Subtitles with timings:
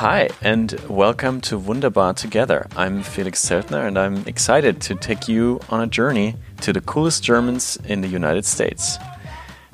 [0.00, 2.66] Hi, and welcome to Wunderbar Together.
[2.74, 7.22] I'm Felix Zeltner, and I'm excited to take you on a journey to the coolest
[7.22, 8.96] Germans in the United States.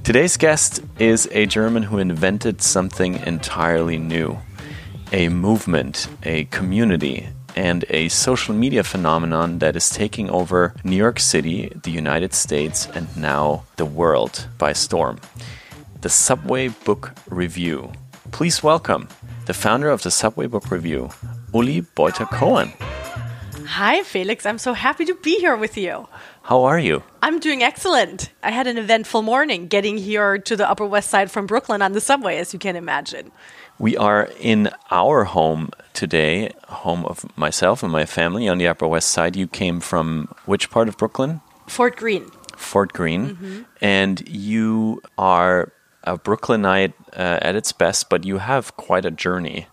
[0.03, 4.37] Today's guest is a German who invented something entirely new
[5.13, 11.21] a movement, a community, and a social media phenomenon that is taking over New York
[11.21, 15.21] City, the United States, and now the world by storm.
[16.01, 17.93] The Subway Book Review.
[18.33, 19.07] Please welcome
[19.47, 21.11] the founder of the Subway Book Review,
[21.55, 22.73] Uli Beutter Cohen.
[23.67, 24.45] Hi, Felix.
[24.45, 26.09] I'm so happy to be here with you.
[26.43, 27.03] How are you?
[27.23, 28.31] I'm doing excellent.
[28.43, 31.93] I had an eventful morning getting here to the Upper West Side from Brooklyn on
[31.93, 33.33] the subway, as you can imagine.
[33.79, 38.89] We are in our home today, home of myself and my family on the Upper
[38.89, 39.37] West Side.
[39.37, 41.41] You came from which part of Brooklyn?
[41.67, 42.31] Fort Greene.
[42.57, 43.37] Fort Greene.
[43.37, 43.63] Mm-hmm.
[43.81, 45.73] And you are
[46.07, 49.67] a Brooklynite uh, at its best, but you have quite a journey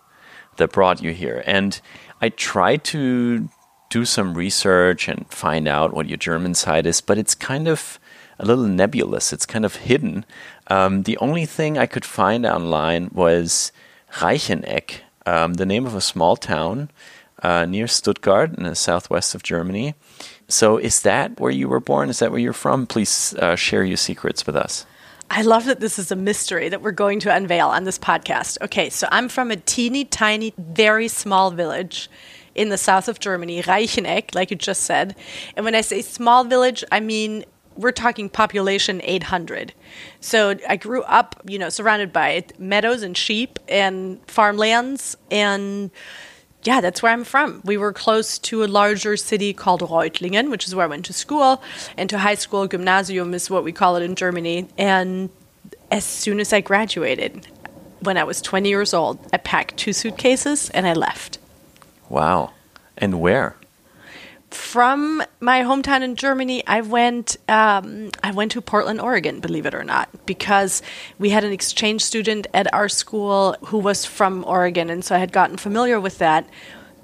[0.58, 1.44] that brought you here.
[1.46, 1.80] And
[2.22, 3.50] I tried to
[3.90, 8.00] do some research and find out what your German side is, but it's kind of
[8.40, 9.32] a little nebulous.
[9.32, 10.26] It's kind of hidden.
[10.68, 13.72] Um, the only thing I could find online was
[14.14, 16.90] Reicheneck, um, the name of a small town
[17.42, 19.96] uh, near Stuttgart in the southwest of Germany.
[20.48, 22.10] So, is that where you were born?
[22.10, 22.88] Is that where you're from?
[22.88, 24.86] Please uh, share your secrets with us.
[25.30, 28.62] I love that this is a mystery that we're going to unveil on this podcast.
[28.62, 32.10] Okay, so I'm from a teeny tiny, very small village
[32.56, 35.16] in the south of Germany, Reicheneck, like you just said.
[35.56, 39.74] And when I say small village, I mean we're talking population 800.
[40.20, 45.90] So I grew up, you know, surrounded by meadows and sheep and farmlands and
[46.64, 47.62] yeah, that's where I'm from.
[47.64, 51.14] We were close to a larger city called Reutlingen, which is where I went to
[51.14, 51.62] school,
[51.98, 52.68] and to high school.
[52.68, 54.68] Gymnasium is what we call it in Germany.
[54.78, 55.30] And
[55.92, 57.48] as soon as I graduated,
[58.02, 61.38] when I was 20 years old, I packed two suitcases and I left.
[62.10, 62.52] Wow.
[62.98, 63.56] And where?
[64.54, 69.74] from my hometown in Germany, I went um, I went to Portland, Oregon, believe it
[69.74, 70.82] or not, because
[71.20, 75.20] we had an exchange student at our school who was from Oregon, and so I
[75.20, 76.48] had gotten familiar with that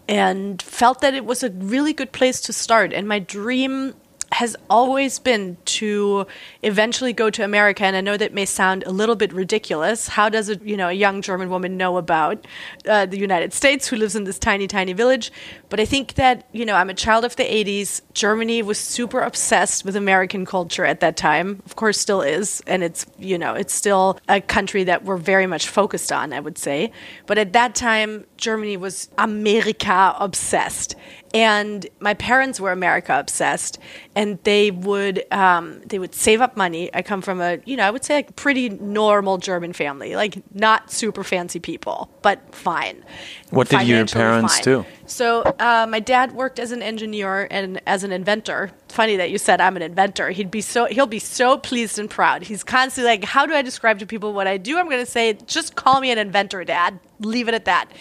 [0.08, 2.94] and felt that it was a really good place to start.
[2.94, 3.94] And my dream
[4.32, 6.28] has always been to
[6.62, 10.08] eventually go to America, and I know that may sound a little bit ridiculous.
[10.08, 12.46] How does a you know a young German woman know about
[12.88, 15.32] uh, the United States who lives in this tiny tiny village?
[15.70, 18.02] But I think that you know I'm a child of the '80s.
[18.14, 21.62] Germany was super obsessed with American culture at that time.
[21.66, 25.48] Of course, still is, and it's you know it's still a country that we're very
[25.48, 26.34] much focused on.
[26.34, 26.92] I would say,
[27.26, 30.96] but at that time, Germany was America obsessed,
[31.34, 33.80] and my parents were America obsessed,
[34.16, 36.90] and they would um, they would save up money.
[36.94, 40.42] I come from a you know I would say like pretty normal German family, like
[40.54, 43.04] not super fancy people, but fine.
[43.50, 44.64] What did your parents fine.
[44.64, 44.86] do?
[45.06, 48.72] So uh, my dad worked as an engineer and as an inventor.
[48.90, 50.32] Funny that you said I'm an inventor.
[50.32, 52.44] He'd be so he'll be so pleased and proud.
[52.44, 55.12] He's constantly like, "How do I describe to people what I do?" I'm going to
[55.12, 57.00] say, "Just call me an inventor, Dad.
[57.20, 57.92] Leave it at that."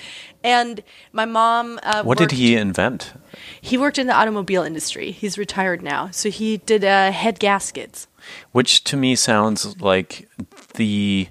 [0.44, 1.80] And my mom.
[1.82, 3.12] Uh, what worked, did he invent?
[3.60, 5.10] He worked in the automobile industry.
[5.10, 8.06] He's retired now, so he did uh, head gaskets.
[8.52, 10.28] Which to me sounds like
[10.74, 11.28] the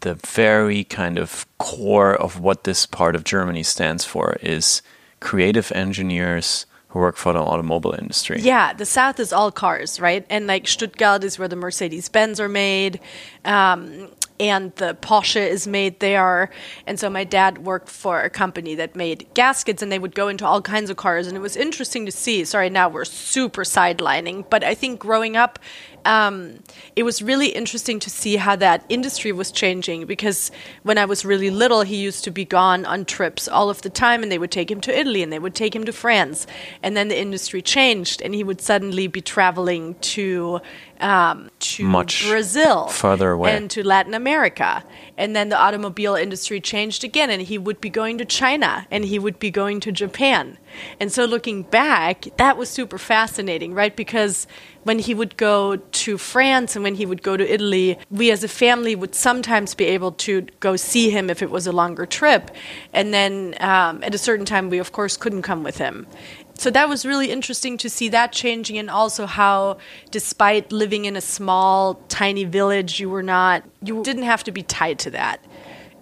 [0.00, 4.82] the very kind of core of what this part of Germany stands for is
[5.20, 8.40] creative engineers who work for the automobile industry.
[8.40, 10.24] Yeah, the South is all cars, right?
[10.30, 13.00] And like Stuttgart is where the Mercedes Benz are made.
[13.44, 16.50] Um, and the Porsche is made there.
[16.86, 20.28] And so my dad worked for a company that made gaskets, and they would go
[20.28, 21.26] into all kinds of cars.
[21.26, 22.44] And it was interesting to see.
[22.44, 25.58] Sorry, now we're super sidelining, but I think growing up,
[26.04, 26.58] um,
[26.96, 30.50] it was really interesting to see how that industry was changing because
[30.82, 33.90] when I was really little, he used to be gone on trips all of the
[33.90, 36.46] time, and they would take him to Italy and they would take him to France.
[36.82, 40.60] And then the industry changed, and he would suddenly be traveling to
[41.00, 44.84] um, to Much Brazil, further away, and to Latin America.
[45.16, 49.04] And then the automobile industry changed again, and he would be going to China, and
[49.04, 50.58] he would be going to Japan.
[51.00, 53.94] And so, looking back, that was super fascinating, right?
[53.94, 54.46] Because
[54.84, 58.44] when he would go to France and when he would go to Italy, we as
[58.44, 62.06] a family would sometimes be able to go see him if it was a longer
[62.06, 62.50] trip.
[62.92, 66.06] And then um, at a certain time, we of course couldn't come with him
[66.56, 69.78] so that was really interesting to see that changing and also how
[70.10, 74.62] despite living in a small tiny village you were not you didn't have to be
[74.62, 75.44] tied to that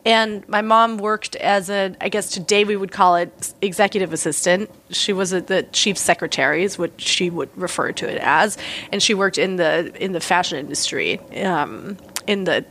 [0.04, 4.70] and my mom worked as a i guess today we would call it executive assistant
[4.90, 8.58] she was a, the chief secretary is what she would refer to it as
[8.90, 11.96] and she worked in the in the fashion industry um,
[12.26, 12.64] in the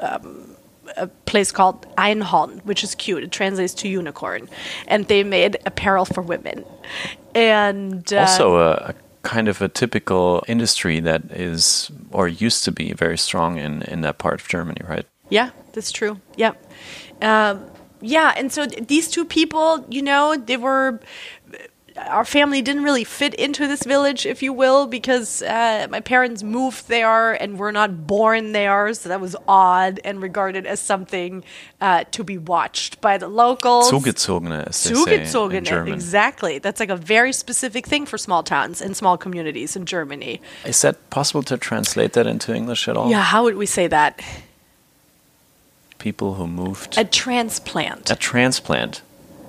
[0.00, 0.56] um,
[0.96, 3.22] a place called Einhorn, which is cute.
[3.22, 4.48] It translates to unicorn,
[4.86, 6.64] and they made apparel for women.
[7.34, 12.72] And uh, also a, a kind of a typical industry that is or used to
[12.72, 15.06] be very strong in in that part of Germany, right?
[15.28, 16.20] Yeah, that's true.
[16.36, 16.70] Yep.
[17.22, 17.70] Um,
[18.00, 21.00] yeah, and so these two people, you know, they were.
[21.96, 26.42] Our family didn't really fit into this village, if you will, because uh, my parents
[26.42, 31.44] moved there and were not born there, so that was odd and regarded as something
[31.80, 33.90] uh, to be watched by the locals.
[33.90, 35.92] Zugezogene, as they say in German.
[35.92, 36.58] exactly.
[36.58, 40.40] That's like a very specific thing for small towns and small communities in Germany.
[40.64, 43.10] Is that possible to translate that into English at all?
[43.10, 44.22] Yeah, how would we say that?
[46.00, 48.10] People who moved A transplant.
[48.10, 49.02] a transplant.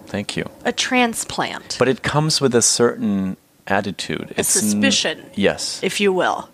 [0.06, 0.45] Thank you.
[0.65, 1.77] A transplant.
[1.80, 3.38] But it comes with a certain
[3.68, 4.31] attitude.
[4.38, 5.80] a It's n- suspicion, yes.
[5.81, 6.50] if you will.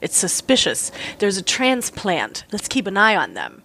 [0.00, 0.90] It's suspicious.
[1.18, 2.44] There's a transplant.
[2.50, 3.62] Let's keep an eye on them.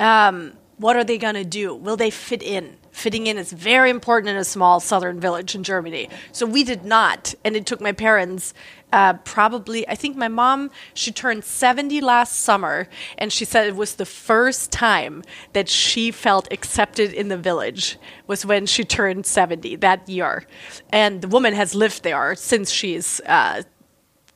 [0.00, 1.74] Um, what are they going to do?
[1.74, 2.76] Will they fit in?
[2.96, 6.08] Fitting in is very important in a small southern village in Germany.
[6.32, 7.34] So we did not.
[7.44, 8.54] And it took my parents
[8.90, 12.88] uh, probably, I think my mom, she turned 70 last summer.
[13.18, 15.22] And she said it was the first time
[15.52, 20.46] that she felt accepted in the village was when she turned 70 that year.
[20.88, 23.64] And the woman has lived there since she's uh,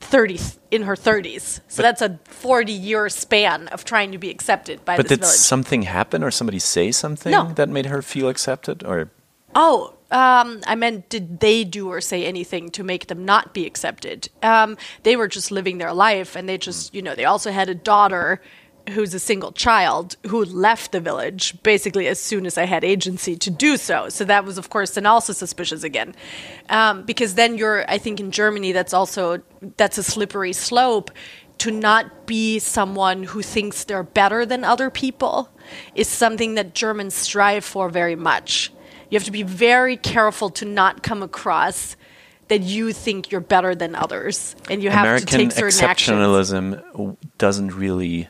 [0.01, 0.39] 30
[0.71, 1.61] in her 30s.
[1.67, 5.35] So that's a 40 year span of trying to be accepted by But did village.
[5.35, 7.51] something happen or somebody say something No.
[7.55, 8.83] that made her feel accepted?
[8.83, 9.09] Or
[9.53, 13.65] Oh, um, I meant, did they do or say anything to make them not be
[13.65, 14.29] accepted?
[14.41, 17.67] Um, they were just living their life, and they just, you know, they also had
[17.69, 18.41] a daughter
[18.89, 23.35] who's a single child who left the village basically as soon as I had agency
[23.37, 24.09] to do so.
[24.09, 26.15] So that was, of course, then also suspicious again,
[26.69, 29.41] um, because then you're, I think, in Germany, that's also
[29.77, 31.11] that's a slippery slope.
[31.59, 35.47] To not be someone who thinks they're better than other people
[35.93, 38.73] is something that Germans strive for very much.
[39.11, 41.95] You have to be very careful to not come across
[42.47, 46.17] that you think you're better than others, and you have American to take certain actions.
[46.17, 48.27] exceptionalism doesn't really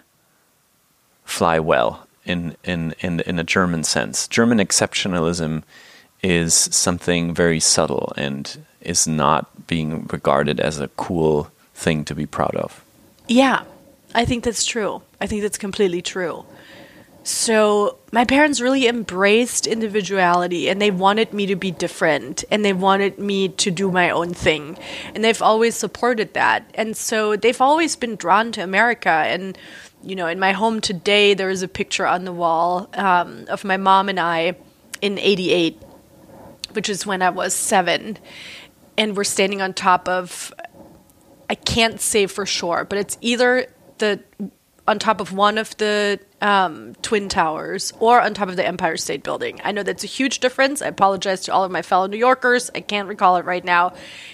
[1.23, 4.27] fly well in, in, in, in a German sense.
[4.27, 5.63] German exceptionalism
[6.21, 12.25] is something very subtle and is not being regarded as a cool thing to be
[12.25, 12.83] proud of.
[13.27, 13.63] Yeah,
[14.13, 15.01] I think that's true.
[15.19, 16.45] I think that's completely true.
[17.23, 22.73] So, my parents really embraced individuality and they wanted me to be different and they
[22.73, 24.77] wanted me to do my own thing.
[25.13, 26.69] And they've always supported that.
[26.73, 29.09] And so, they've always been drawn to America.
[29.09, 29.55] And,
[30.03, 33.63] you know, in my home today, there is a picture on the wall um, of
[33.63, 34.55] my mom and I
[35.01, 35.81] in 88,
[36.73, 38.17] which is when I was seven.
[38.97, 40.53] And we're standing on top of
[41.49, 43.67] I can't say for sure, but it's either
[43.97, 44.23] the
[44.87, 48.97] on top of one of the um, twin towers or on top of the Empire
[48.97, 49.61] State Building.
[49.63, 50.81] I know that's a huge difference.
[50.81, 52.71] I apologize to all of my fellow New Yorkers.
[52.73, 53.93] I can't recall it right now.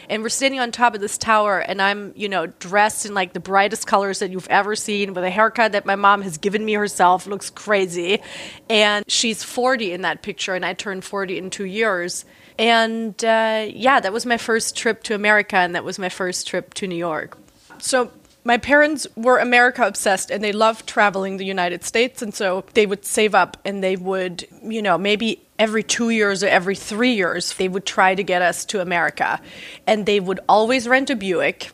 [0.09, 3.33] And we're standing on top of this tower, and I'm, you know, dressed in like
[3.33, 6.63] the brightest colors that you've ever seen, with a haircut that my mom has given
[6.63, 7.27] me herself.
[7.27, 8.21] Looks crazy,
[8.69, 12.24] and she's 40 in that picture, and I turned 40 in two years.
[12.57, 16.47] And uh, yeah, that was my first trip to America, and that was my first
[16.47, 17.37] trip to New York.
[17.80, 18.11] So
[18.47, 22.21] my parents were America obsessed and they loved traveling the United States.
[22.21, 26.44] And so they would save up and they would, you know, maybe every two years
[26.44, 29.42] or every three years, they would try to get us to America.
[29.85, 31.71] And they would always rent a Buick.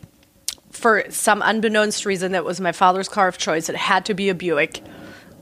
[0.72, 3.70] For some unbeknownst reason, that was my father's car of choice.
[3.70, 4.82] It had to be a Buick.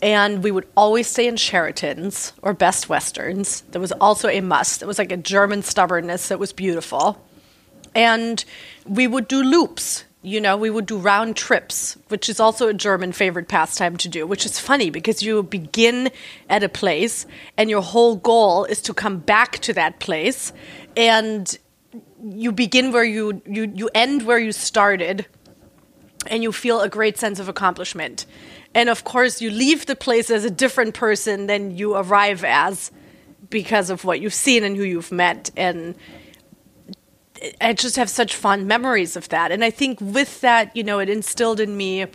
[0.01, 3.61] And we would always stay in Sheraton's or Best Westerns.
[3.71, 4.81] That was also a must.
[4.81, 7.25] It was like a German stubbornness that was beautiful
[7.93, 8.45] and
[8.85, 12.73] we would do loops you know we would do round trips which is also a
[12.73, 16.09] german favorite pastime to do which is funny because you begin
[16.49, 17.25] at a place
[17.57, 20.53] and your whole goal is to come back to that place.
[20.95, 21.57] And
[22.23, 25.25] you begin where you you, you end where you started
[26.27, 28.25] and you feel a great sense of accomplishment.
[28.73, 32.91] And of course you leave the place as a different person than you arrive as
[33.49, 35.49] because of what you've seen and who you've met.
[35.57, 35.95] And
[37.59, 39.51] I just have such fond memories of that.
[39.51, 42.05] And I think with that, you know, it instilled in me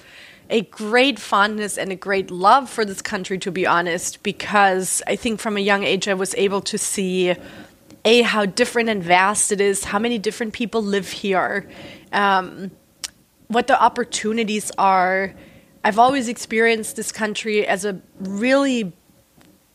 [0.49, 5.17] a great fondness and a great love for this country, to be honest, because I
[5.17, 7.35] think from a young age I was able to see
[8.05, 11.69] a how different and vast it is, how many different people live here,
[12.13, 12.71] um,
[13.49, 15.35] what the opportunities are.
[15.83, 18.93] I've always experienced this country as a really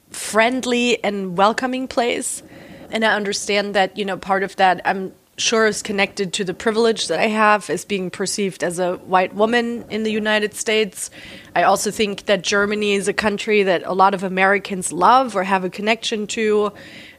[0.10, 2.43] friendly and welcoming place,
[2.89, 6.53] and I understand that you know part of that I'm sure is connected to the
[6.53, 11.10] privilege that I have as being perceived as a white woman in the United States.
[11.55, 15.43] I also think that Germany is a country that a lot of Americans love or
[15.43, 16.71] have a connection to.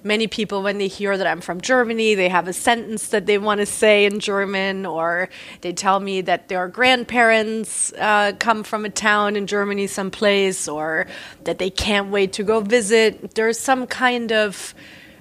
[0.05, 3.39] Many people, when they hear that I'm from Germany, they have a sentence that they
[3.39, 5.29] want to say in German, or
[5.61, 11.07] they tell me that their grandparents uh, come from a town in Germany someplace, or
[11.45, 13.35] that they can't wait to go visit.
[13.37, 14.75] There's some kind of,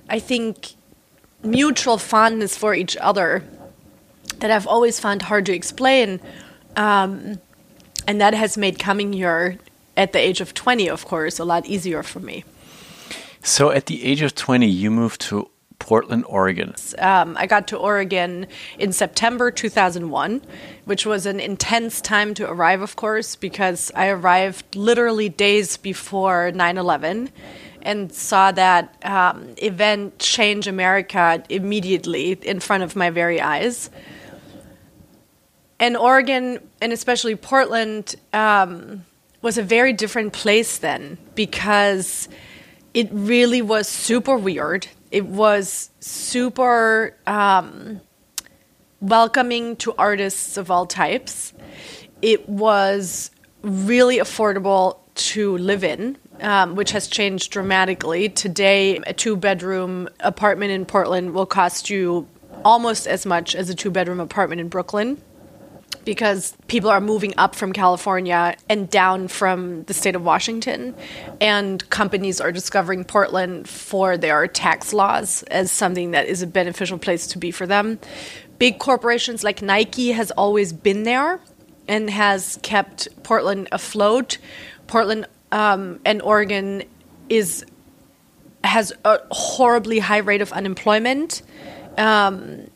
[0.10, 0.74] I think,
[1.44, 3.44] mutual fondness for each other
[4.40, 6.20] that I've always found hard to explain.
[6.76, 7.40] Um,
[8.08, 9.58] and that has made coming here
[9.96, 12.44] at the age of 20, of course, a lot easier for me.
[13.44, 16.76] So, at the age of 20, you moved to Portland, Oregon.
[17.00, 18.46] Um, I got to Oregon
[18.78, 20.42] in September 2001,
[20.86, 26.52] which was an intense time to arrive, of course, because I arrived literally days before
[26.52, 27.32] 9 11
[27.84, 33.90] and saw that um, event change America immediately in front of my very eyes.
[35.80, 39.06] And Oregon, and especially Portland, um,
[39.42, 42.30] was a very different place then because
[42.94, 44.88] it really was super weird.
[45.10, 48.02] It was super um,
[49.00, 51.54] welcoming to artists of all types.
[52.22, 53.32] It was
[53.64, 58.30] really affordable to live in um, which has changed dramatically.
[58.30, 62.28] Today, a two bedroom apartment in Portland will cost you
[62.66, 65.22] almost as much as a two bedroom apartment in Brooklyn
[66.06, 70.96] because people are moving up from California and down from the state of Washington.
[71.40, 76.98] And companies are discovering Portland for their tax laws as something that is a beneficial
[76.98, 78.00] place to be for them.
[78.58, 81.40] Big corporations like Nike has always been there
[81.88, 84.38] and has kept Portland afloat.
[84.88, 86.84] Portland um, and Oregon
[87.30, 87.66] is
[88.64, 91.42] has a horribly high rate of unemployment.
[91.98, 92.70] Um,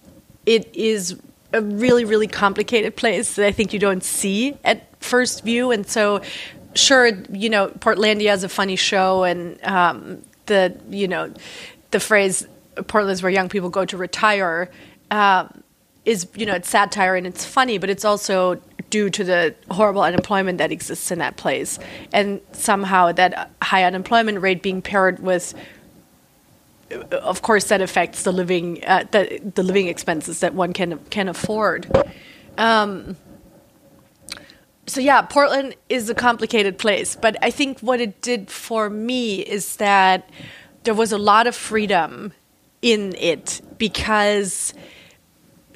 [0.45, 1.19] it is
[1.53, 5.87] a really really complicated place that I think you don't see at first view, and
[5.87, 6.21] so
[6.73, 11.31] sure you know Portlandia is a funny show, and um, the you know
[11.91, 12.47] the phrase
[12.87, 14.69] Portland is where young people go to retire.
[15.11, 15.63] Um,
[16.05, 20.01] is you know it's satire and it's funny, but it's also due to the horrible
[20.01, 21.79] unemployment that exists in that place,
[22.13, 25.53] and somehow that high unemployment rate being paired with
[27.11, 31.27] of course that affects the living uh, the, the living expenses that one can can
[31.27, 31.87] afford.
[32.57, 33.17] Um,
[34.87, 37.15] so yeah portland is a complicated place.
[37.15, 40.29] But i think what it did for me is that
[40.83, 42.33] there was a lot of freedom
[42.81, 44.73] in it because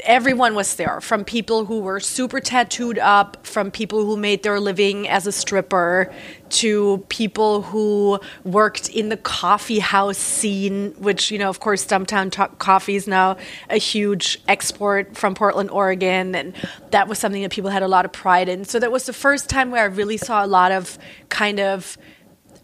[0.10, 4.60] everyone was there from people who were super tattooed up from people who made their
[4.60, 6.12] living as a stripper
[6.50, 12.30] to people who worked in the coffee house scene which you know of course stumptown
[12.58, 13.38] coffee is now
[13.70, 16.56] a huge export from portland oregon and
[16.92, 18.66] that was something that people had a lot of pride in.
[18.66, 20.98] So that was the first time where i really saw a lot of
[21.30, 21.98] kind of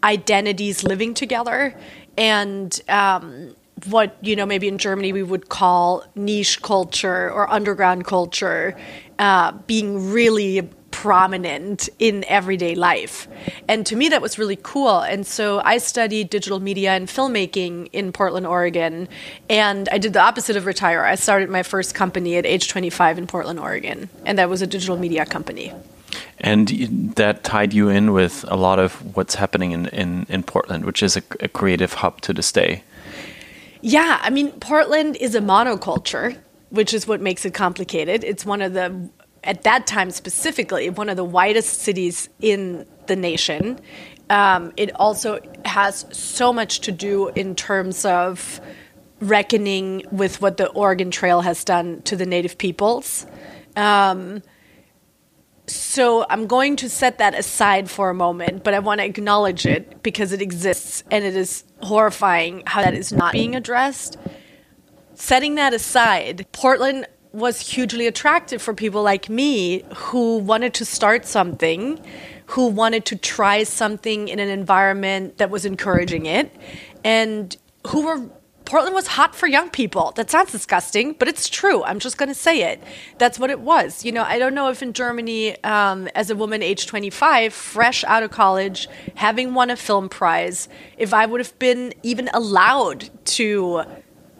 [0.02, 1.74] identities living together.
[2.18, 3.54] And um,
[3.88, 8.76] what you know maybe in Germany we would call niche culture or underground culture
[9.18, 13.28] uh, being really prominent in everyday life.
[13.68, 15.00] And to me, that was really cool.
[15.00, 19.06] And so I studied digital media and filmmaking in Portland, Oregon.
[19.50, 21.04] And I did the opposite of retire.
[21.04, 24.08] I started my first company at age 25 in Portland, Oregon.
[24.24, 25.70] And that was a digital media company.
[26.40, 26.68] And
[27.16, 31.02] that tied you in with a lot of what's happening in, in, in Portland, which
[31.02, 32.82] is a, a creative hub to this day.
[33.82, 36.38] Yeah, I mean, Portland is a monoculture,
[36.70, 38.24] which is what makes it complicated.
[38.24, 39.10] It's one of the,
[39.44, 43.78] at that time specifically, one of the whitest cities in the nation.
[44.28, 48.60] Um, it also has so much to do in terms of
[49.20, 53.26] reckoning with what the Oregon Trail has done to the native peoples.
[53.76, 54.42] Um,
[55.68, 59.66] so I'm going to set that aside for a moment, but I want to acknowledge
[59.66, 64.16] it because it exists and it is horrifying how that is not being addressed.
[65.14, 71.26] Setting that aside, Portland was hugely attractive for people like me who wanted to start
[71.26, 72.00] something,
[72.46, 76.54] who wanted to try something in an environment that was encouraging it,
[77.04, 77.56] and
[77.88, 78.30] who were
[78.66, 80.12] Portland was hot for young people.
[80.16, 81.84] That sounds disgusting, but it's true.
[81.84, 82.82] I'm just going to say it.
[83.16, 84.04] That's what it was.
[84.04, 88.02] You know, I don't know if in Germany, um, as a woman age 25, fresh
[88.04, 90.68] out of college, having won a film prize,
[90.98, 93.84] if I would have been even allowed to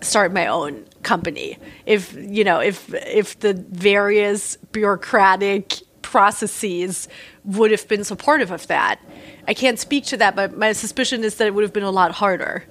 [0.01, 1.57] start my own company.
[1.87, 7.09] If, you know, if, if the various bureaucratic processes
[7.45, 9.01] would have been supportive of that.
[9.47, 11.91] I can't speak to that, but my suspicion is that it would have been a
[11.91, 12.65] lot harder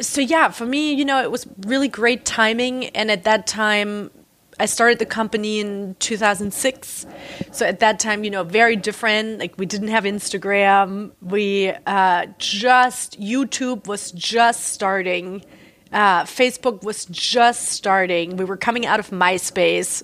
[0.00, 2.86] so yeah, for me, you know, it was really great timing.
[2.86, 4.10] And at that time,
[4.58, 7.06] I started the company in 2006.
[7.50, 9.38] So at that time, you know, very different.
[9.38, 11.12] Like we didn't have Instagram.
[11.20, 15.44] We uh, just, YouTube was just starting.
[15.92, 18.36] Uh, Facebook was just starting.
[18.36, 20.02] We were coming out of MySpace.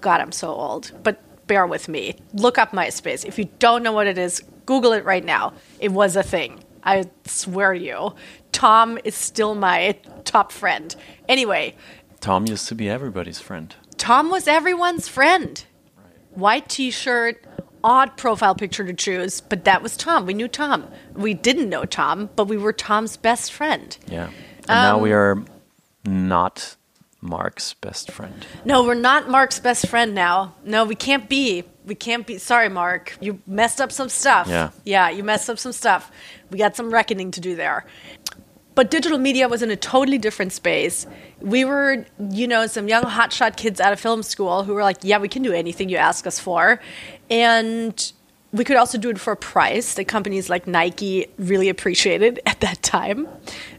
[0.00, 0.92] God, I'm so old.
[1.02, 2.16] But bear with me.
[2.32, 3.24] Look up MySpace.
[3.24, 5.52] If you don't know what it is, Google it right now.
[5.80, 6.62] It was a thing.
[6.84, 8.14] I swear to you.
[8.52, 10.94] Tom is still my top friend.
[11.28, 11.74] Anyway,
[12.20, 13.74] Tom used to be everybody's friend.
[13.96, 15.64] Tom was everyone's friend.
[16.30, 17.44] White t shirt,
[17.84, 20.26] odd profile picture to choose, but that was Tom.
[20.26, 20.88] We knew Tom.
[21.14, 23.96] We didn't know Tom, but we were Tom's best friend.
[24.06, 24.30] Yeah.
[24.60, 25.44] And now we um, are
[26.04, 26.76] not
[27.20, 28.46] Mark's best friend.
[28.64, 30.54] No, we're not Mark's best friend now.
[30.64, 31.64] No, we can't be.
[31.84, 32.38] We can't be.
[32.38, 33.16] Sorry, Mark.
[33.20, 34.46] You messed up some stuff.
[34.48, 34.70] Yeah.
[34.84, 36.10] Yeah, you messed up some stuff.
[36.50, 37.86] We got some reckoning to do there.
[38.74, 41.06] But digital media was in a totally different space.
[41.40, 44.98] We were, you know, some young hotshot kids out of film school who were like,
[45.02, 46.80] yeah, we can do anything you ask us for.
[47.28, 48.12] And
[48.52, 52.60] we could also do it for a price that companies like Nike really appreciated at
[52.60, 53.28] that time.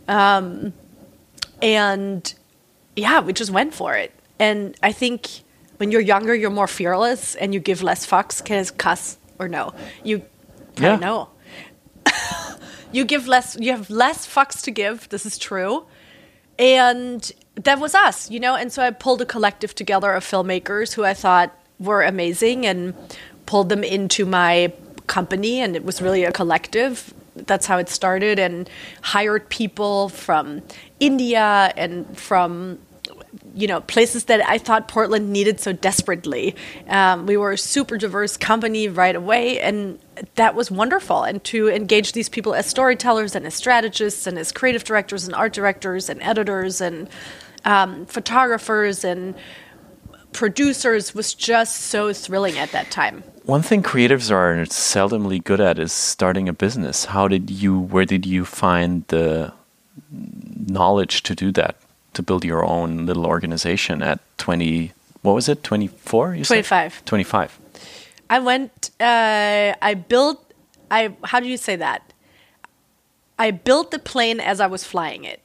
[0.07, 0.73] Um,
[1.61, 2.31] and
[2.95, 4.11] yeah, we just went for it.
[4.39, 5.27] And I think
[5.77, 8.43] when you're younger, you're more fearless and you give less fucks.
[8.43, 9.73] Can I cuss or no?
[10.03, 10.23] You
[10.77, 10.97] Yeah.
[10.97, 11.29] know.
[12.93, 13.57] You give less.
[13.59, 15.09] You have less fucks to give.
[15.09, 15.85] This is true.
[16.57, 18.55] And that was us, you know.
[18.55, 22.93] And so I pulled a collective together of filmmakers who I thought were amazing and
[23.45, 24.71] pulled them into my
[25.07, 25.59] company.
[25.59, 27.13] And it was really a collective.
[27.35, 28.39] That's how it started.
[28.39, 28.69] And
[29.01, 30.61] hired people from
[30.99, 32.79] India and from
[33.53, 36.55] you know places that I thought Portland needed so desperately.
[36.87, 39.99] Um, we were a super diverse company right away, and
[40.35, 41.23] that was wonderful.
[41.23, 45.35] And to engage these people as storytellers and as strategists and as creative directors and
[45.35, 47.09] art directors and editors and
[47.65, 49.35] um, photographers and
[50.33, 53.23] producers was just so thrilling at that time.
[53.43, 57.05] One thing creatives are seldomly good at is starting a business.
[57.05, 59.53] How did you, where did you find the
[60.11, 61.75] knowledge to do that?
[62.13, 66.35] To build your own little organization at 20, what was it, 24?
[66.35, 66.53] You said?
[66.55, 67.05] 25.
[67.05, 67.59] 25.
[68.29, 68.91] I went.
[68.99, 70.53] Uh, I built.
[70.89, 71.15] I.
[71.23, 72.13] How do you say that?
[73.37, 75.41] I built the plane as I was flying it.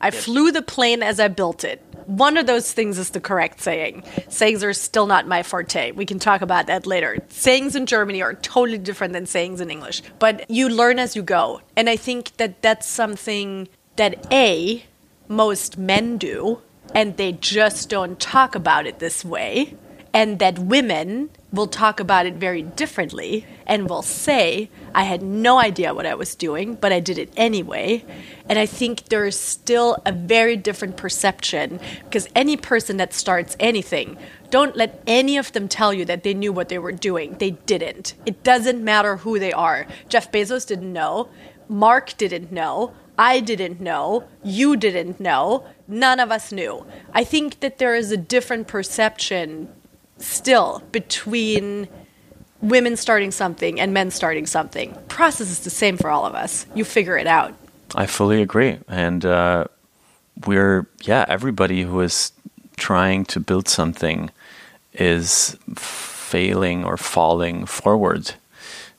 [0.00, 1.82] I flew the plane as I built it.
[2.06, 4.04] One of those things is the correct saying.
[4.28, 5.92] Sayings are still not my forte.
[5.92, 7.16] We can talk about that later.
[7.28, 11.22] Sayings in Germany are totally different than sayings in English, but you learn as you
[11.22, 11.62] go.
[11.74, 14.84] And I think that that's something that A,
[15.28, 16.60] most men do,
[16.94, 19.74] and they just don't talk about it this way
[20.14, 25.58] and that women will talk about it very differently and will say, I had no
[25.58, 28.04] idea what I was doing, but I did it anyway.
[28.48, 33.56] And I think there is still a very different perception because any person that starts
[33.58, 34.16] anything,
[34.50, 37.34] don't let any of them tell you that they knew what they were doing.
[37.38, 38.14] They didn't.
[38.24, 39.88] It doesn't matter who they are.
[40.08, 41.28] Jeff Bezos didn't know,
[41.68, 42.94] Mark didn't know.
[43.18, 46.84] I didn't know, you didn't know, none of us knew.
[47.12, 49.68] I think that there is a different perception
[50.18, 51.88] still between
[52.60, 54.96] women starting something and men starting something.
[55.08, 56.66] Process is the same for all of us.
[56.74, 57.54] You figure it out.
[57.94, 58.78] I fully agree.
[58.88, 59.66] And uh,
[60.46, 62.32] we're, yeah, everybody who is
[62.76, 64.30] trying to build something
[64.92, 68.34] is failing or falling forward.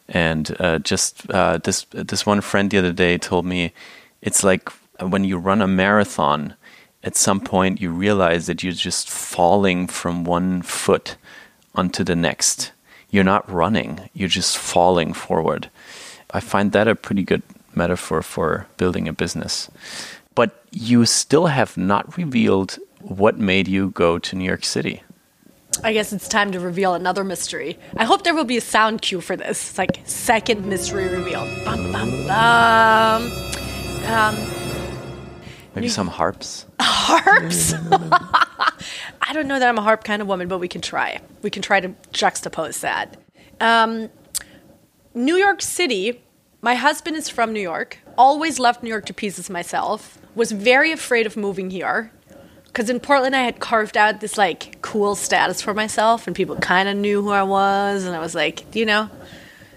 [0.07, 3.73] And uh, just uh, this this one friend the other day told me
[4.25, 6.55] it's like when you run a marathon.
[7.03, 11.17] At some point, you realize that you're just falling from one foot
[11.75, 12.71] onto the next.
[13.11, 15.69] You're not running; you're just falling forward.
[16.31, 17.43] I find that a pretty good
[17.75, 19.69] metaphor for building a business.
[20.33, 25.03] But you still have not revealed what made you go to New York City.
[25.83, 27.77] I guess it's time to reveal another mystery.
[27.97, 29.69] I hope there will be a sound cue for this.
[29.69, 31.45] It's like second mystery reveal.
[31.65, 33.54] Bum, bum, bum.
[34.07, 34.35] Um,
[35.75, 36.65] Maybe some harps.
[36.79, 37.73] harps.
[39.21, 41.19] I don't know that I'm a harp kind of woman, but we can try.
[41.41, 43.17] We can try to juxtapose that.
[43.59, 44.09] Um,
[45.13, 46.21] New York City.
[46.61, 47.99] My husband is from New York.
[48.17, 50.17] Always loved New York to pieces myself.
[50.35, 52.11] Was very afraid of moving here
[52.75, 56.57] because in Portland I had carved out this like cool status for myself, and people
[56.57, 59.09] kind of knew who I was, and I was like, you know,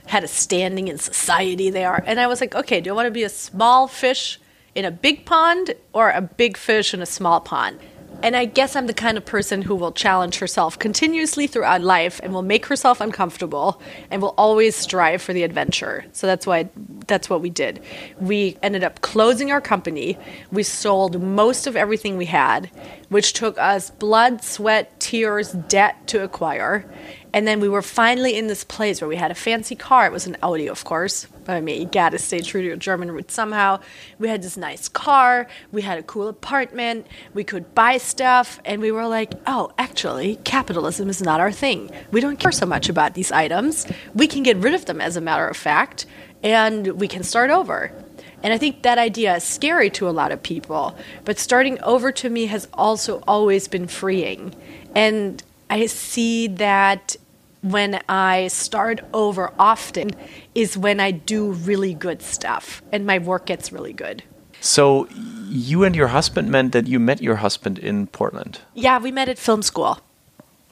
[0.09, 3.11] had a standing in society there, and I was like, okay, do I want to
[3.11, 4.40] be a small fish
[4.75, 7.79] in a big pond or a big fish in a small pond?
[8.20, 12.20] And I guess I'm the kind of person who will challenge herself continuously throughout life
[12.22, 16.04] and will make herself uncomfortable and will always strive for the adventure.
[16.12, 16.68] So that's why
[17.07, 17.81] that's what we did.
[18.18, 20.18] We ended up closing our company.
[20.50, 22.70] We sold most of everything we had,
[23.09, 26.85] which took us blood, sweat, tears, debt to acquire.
[27.33, 30.07] And then we were finally in this place where we had a fancy car.
[30.07, 31.28] It was an Audi, of course.
[31.49, 33.81] I mean, you gotta stay true to your German roots somehow.
[34.19, 35.49] We had this nice car.
[35.73, 37.07] We had a cool apartment.
[37.33, 38.61] We could buy stuff.
[38.67, 41.91] And we were like, oh, actually, capitalism is not our thing.
[42.11, 43.87] We don't care so much about these items.
[44.15, 46.05] We can get rid of them, as a matter of fact,
[46.43, 47.93] and we can start over.
[48.43, 50.97] And I think that idea is scary to a lot of people.
[51.25, 54.55] But starting over to me has also always been freeing.
[54.95, 57.17] And I see that
[57.63, 60.13] when I start over often
[60.59, 64.25] is when I do really good stuff and my work gets really good.
[64.61, 65.07] So,
[65.49, 68.59] you and your husband meant that you met your husband in Portland?
[68.75, 70.01] Yeah, we met at film school.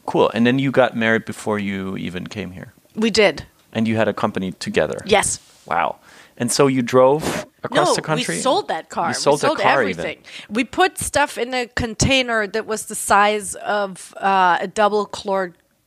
[0.04, 0.28] Cool.
[0.34, 2.74] And then you got married before you even came here?
[2.96, 3.46] We did.
[3.72, 4.98] And you had a company together?
[5.06, 5.38] Yes.
[5.66, 6.00] Wow.
[6.36, 8.34] And so you drove across no, the country?
[8.34, 9.08] We sold that car.
[9.08, 10.18] You sold, we sold car everything.
[10.18, 10.54] Even.
[10.54, 15.08] We put stuff in a container that was the size of uh, a double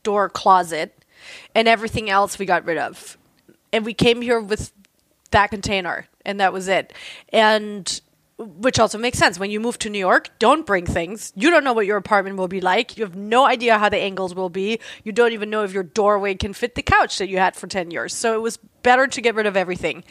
[0.02, 1.04] door closet,
[1.54, 3.18] and everything else we got rid of.
[3.72, 4.72] And we came here with
[5.30, 6.92] that container, and that was it.
[7.32, 8.00] And
[8.40, 9.38] which also makes sense.
[9.38, 11.32] When you move to New York, don't bring things.
[11.36, 12.96] You don't know what your apartment will be like.
[12.96, 14.80] You have no idea how the angles will be.
[15.04, 17.66] You don't even know if your doorway can fit the couch that you had for
[17.66, 18.14] 10 years.
[18.14, 20.04] So it was better to get rid of everything.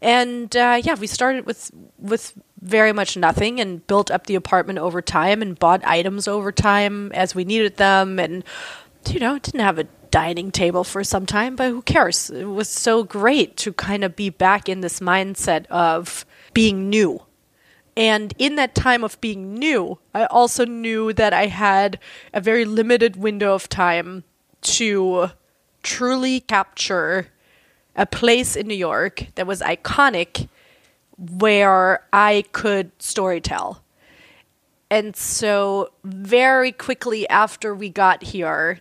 [0.00, 4.78] And uh, yeah, we started with with very much nothing and built up the apartment
[4.78, 8.44] over time and bought items over time as we needed them and
[9.08, 12.30] you know, didn't have a dining table for some time, but who cares?
[12.30, 17.20] It was so great to kind of be back in this mindset of being new
[17.96, 21.98] and in that time of being new, I also knew that I had
[22.32, 24.24] a very limited window of time
[24.62, 25.30] to
[25.82, 27.28] truly capture
[27.94, 30.48] a place in New York that was iconic
[31.16, 33.78] where I could storytell.
[34.90, 38.80] And so, very quickly after we got here,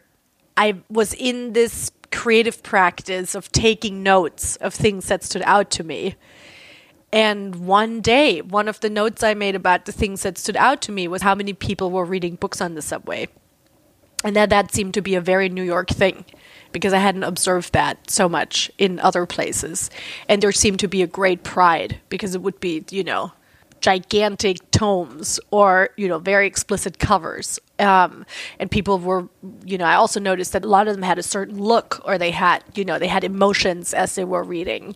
[0.58, 5.84] I was in this creative practice of taking notes of things that stood out to
[5.84, 6.16] me.
[7.12, 10.82] And one day, one of the notes I made about the things that stood out
[10.84, 13.28] to me was how many people were reading books on the subway.
[14.24, 16.26] And that that seemed to be a very New York thing
[16.72, 19.90] because I hadn't observed that so much in other places.
[20.28, 23.34] And there seemed to be a great pride because it would be, you know,
[23.84, 27.60] gigantic tomes or, you know, very explicit covers.
[27.80, 28.26] Um,
[28.58, 29.28] and people were,
[29.66, 32.18] you know, I also noticed that a lot of them had a certain look or
[32.18, 34.96] they had, you know, they had emotions as they were reading.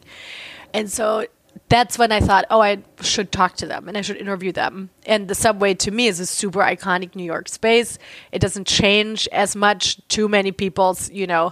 [0.74, 1.26] And so
[1.68, 4.90] that's when I thought, oh, I should talk to them and I should interview them.
[5.06, 8.00] And the subway to me is a super iconic New York space.
[8.32, 10.00] It doesn't change as much.
[10.08, 11.52] Too many people's, you know,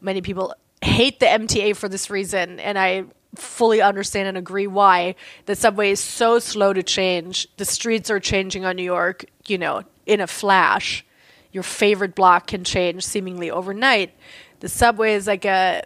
[0.00, 5.14] many people hate the MTA for this reason, and I fully understand and agree why.
[5.46, 7.48] The subway is so slow to change.
[7.56, 11.04] The streets are changing on New York, you know, in a flash.
[11.52, 14.14] Your favorite block can change seemingly overnight.
[14.60, 15.82] The subway is like a,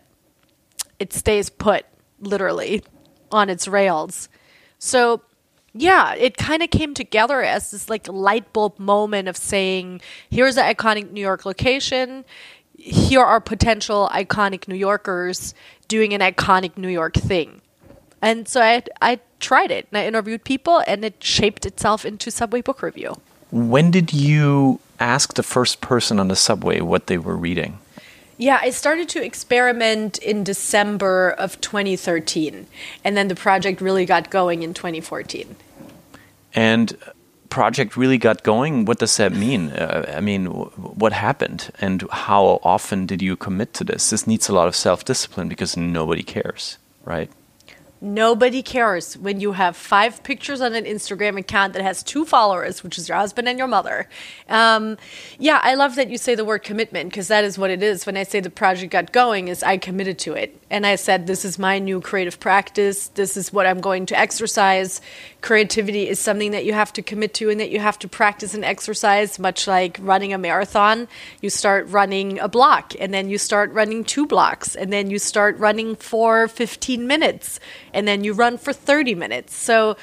[0.99, 1.85] it stays put,
[2.21, 2.83] literally
[3.31, 4.29] on its rails.
[4.79, 5.23] So,
[5.73, 10.57] yeah, it kind of came together as this like light bulb moment of saying, here's
[10.57, 12.25] an iconic New York location.
[12.85, 15.55] Here are potential iconic New Yorkers
[15.89, 17.63] doing an iconic New York thing.
[18.21, 22.31] And so I, I tried it and I interviewed people and it shaped itself into
[22.31, 23.15] Subway Book Review.
[23.51, 27.79] When did you ask the first person on the subway what they were reading?
[28.37, 32.67] Yeah, I started to experiment in December of 2013,
[33.05, 35.55] and then the project really got going in 2014.
[36.53, 36.97] And
[37.55, 38.85] project really got going.
[38.85, 39.71] What does that mean?
[39.71, 44.11] Uh, I mean, what happened, and how often did you commit to this?
[44.11, 47.31] This needs a lot of self discipline because nobody cares, right?
[48.01, 52.83] Nobody cares when you have five pictures on an Instagram account that has two followers,
[52.83, 54.09] which is your husband and your mother.
[54.49, 54.99] Um,
[55.39, 58.05] yeah, I love that you say the word commitment because that is what it is.
[58.05, 61.27] When I say the project got going, is I committed to it and I said,
[61.27, 63.09] "This is my new creative practice.
[63.15, 65.01] This is what I'm going to exercise."
[65.41, 68.55] Creativity is something that you have to commit to and that you have to practice
[68.55, 69.39] and exercise.
[69.39, 71.09] Much like running a marathon,
[71.41, 75.19] you start running a block, and then you start running two blocks, and then you
[75.19, 77.61] start running for 15 minutes
[77.93, 79.55] and then you run for 30 minutes.
[79.57, 79.97] So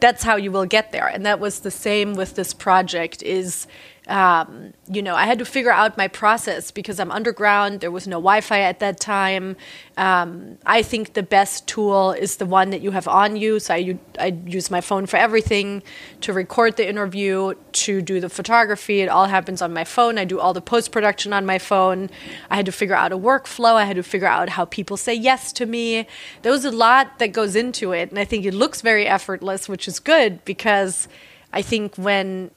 [0.00, 1.06] that's how you will get there.
[1.06, 3.66] And that was the same with this project is
[4.08, 7.80] um, you know, I had to figure out my process because I'm underground.
[7.80, 9.56] There was no Wi Fi at that time.
[9.96, 13.60] Um, I think the best tool is the one that you have on you.
[13.60, 15.84] So I, I use my phone for everything
[16.22, 19.02] to record the interview, to do the photography.
[19.02, 20.18] It all happens on my phone.
[20.18, 22.10] I do all the post production on my phone.
[22.50, 23.74] I had to figure out a workflow.
[23.74, 26.08] I had to figure out how people say yes to me.
[26.42, 28.10] There was a lot that goes into it.
[28.10, 31.06] And I think it looks very effortless, which is good because
[31.52, 32.50] I think when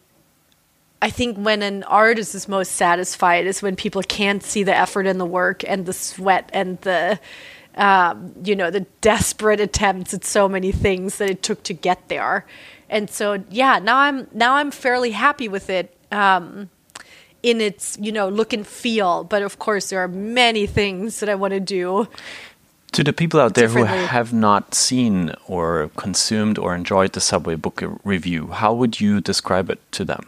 [1.01, 5.05] I think when an artist is most satisfied is when people can't see the effort
[5.05, 7.19] and the work and the sweat and the
[7.75, 12.07] um, you know the desperate attempts at so many things that it took to get
[12.07, 12.45] there.
[12.89, 15.95] And so yeah, now I'm now I'm fairly happy with it.
[16.11, 16.69] Um,
[17.45, 21.29] in its you know look and feel but of course there are many things that
[21.29, 22.07] i want to do
[22.91, 27.53] to the people out there who have not seen or consumed or enjoyed the subway
[27.53, 30.25] book review how would you describe it to them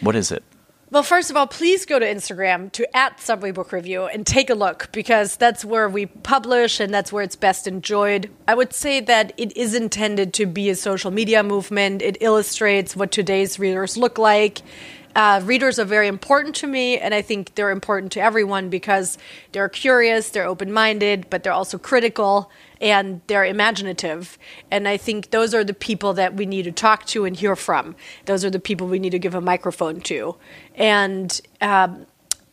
[0.00, 0.42] what is it?
[0.90, 4.48] Well, first of all, please go to Instagram to at Subway Book Review and take
[4.48, 8.30] a look because that's where we publish and that's where it's best enjoyed.
[8.46, 12.00] I would say that it is intended to be a social media movement.
[12.00, 14.62] It illustrates what today's readers look like.
[15.14, 19.18] Uh, readers are very important to me, and I think they're important to everyone because
[19.52, 24.38] they're curious, they're open minded, but they're also critical and they're imaginative.
[24.70, 27.56] And I think those are the people that we need to talk to and hear
[27.56, 27.96] from.
[28.26, 30.36] Those are the people we need to give a microphone to.
[30.74, 32.06] And, um,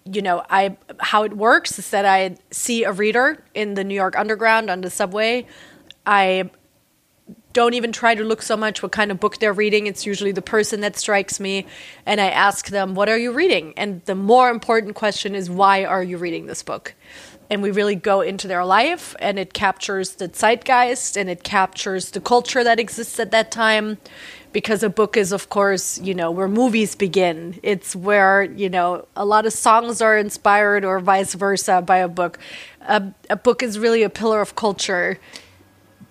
[0.05, 3.95] you know, I how it works is that I see a reader in the New
[3.95, 5.47] York Underground on the subway.
[6.05, 6.49] I
[7.53, 9.87] don't even try to look so much what kind of book they're reading.
[9.87, 11.65] It's usually the person that strikes me.
[12.05, 13.73] And I ask them, What are you reading?
[13.77, 16.93] And the more important question is, Why are you reading this book?
[17.49, 22.11] And we really go into their life and it captures the zeitgeist and it captures
[22.11, 23.97] the culture that exists at that time.
[24.51, 27.59] Because a book is of course you know where movies begin.
[27.61, 32.07] It's where you know a lot of songs are inspired or vice versa by a
[32.07, 32.39] book.
[32.87, 35.19] A, a book is really a pillar of culture.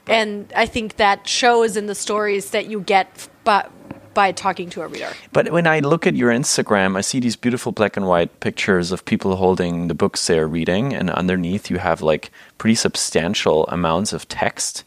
[0.07, 3.71] And i think that shows in the stories that you get but
[4.15, 5.13] by talking to a reader.
[5.33, 8.93] But when I look at your Instagram, I see these beautiful black and white pictures
[8.93, 14.13] of people holding the books they're reading, and underneath you have like pretty substantial amounts
[14.13, 14.85] of text.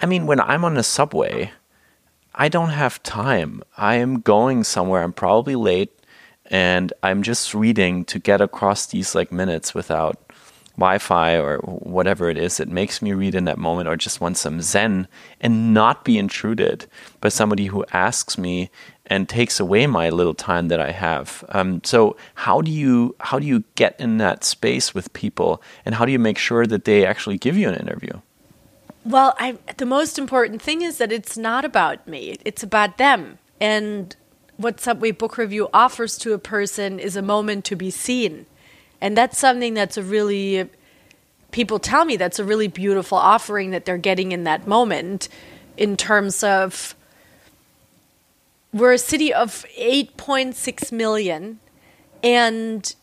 [0.00, 1.52] I mean, when I'm on a subway,
[2.34, 3.62] I don't have time.
[3.76, 5.92] I am going somewhere, I'm probably late,
[6.46, 10.27] and I'm just reading to get across these like minutes without
[10.78, 14.36] Wi-Fi or whatever it is, it makes me read in that moment or just want
[14.36, 15.08] some zen
[15.40, 16.86] and not be intruded
[17.20, 18.70] by somebody who asks me
[19.06, 21.44] and takes away my little time that I have.
[21.48, 25.96] Um, so how do you how do you get in that space with people and
[25.96, 28.12] how do you make sure that they actually give you an interview?
[29.04, 33.38] Well, I, the most important thing is that it's not about me; it's about them.
[33.60, 34.14] And
[34.58, 38.46] what Subway Book Review offers to a person is a moment to be seen
[39.00, 40.68] and that's something that's a really,
[41.50, 45.28] people tell me that's a really beautiful offering that they're getting in that moment
[45.76, 46.94] in terms of,
[48.72, 51.58] we're a city of 8.6 million.
[52.22, 52.94] And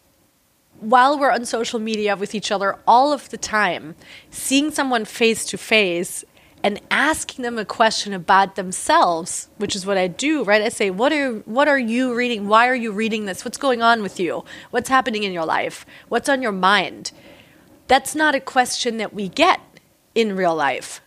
[0.80, 3.96] while we're on social media with each other all of the time,
[4.30, 6.24] seeing someone face to face
[6.66, 10.64] and asking them a question about themselves, which is what I do, right?
[10.64, 12.48] I say, "What are what are you reading?
[12.48, 13.46] Why are you reading this?
[13.46, 14.44] What's going on with you?
[14.72, 15.86] What's happening in your life?
[16.10, 17.12] What's on your mind?"
[17.88, 19.60] That's not a question that we get
[20.16, 21.02] in real life.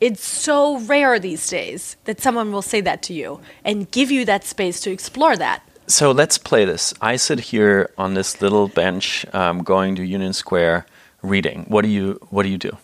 [0.00, 4.24] It's so rare these days that someone will say that to you and give you
[4.24, 5.62] that space to explore that.
[5.86, 6.92] So let's play this.
[7.00, 10.86] I sit here on this little bench, um, going to Union Square,
[11.22, 11.66] reading.
[11.68, 12.76] What do you What do you do?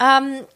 [0.00, 0.46] Um,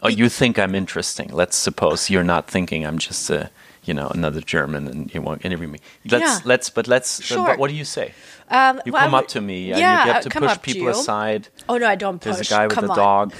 [0.00, 1.30] oh, you think I'm interesting.
[1.32, 3.50] Let's suppose you're not thinking I'm just a,
[3.84, 5.78] you know, another German and you won't interview me.
[6.04, 6.38] Let's, yeah.
[6.44, 7.46] let's, but let's, sure.
[7.46, 8.12] But what do you say?
[8.48, 9.68] Um, you well, come up to me.
[9.68, 11.48] Yeah, yeah you have to push people aside.
[11.68, 12.36] Oh no, I don't push.
[12.36, 13.34] There's a guy with come a dog.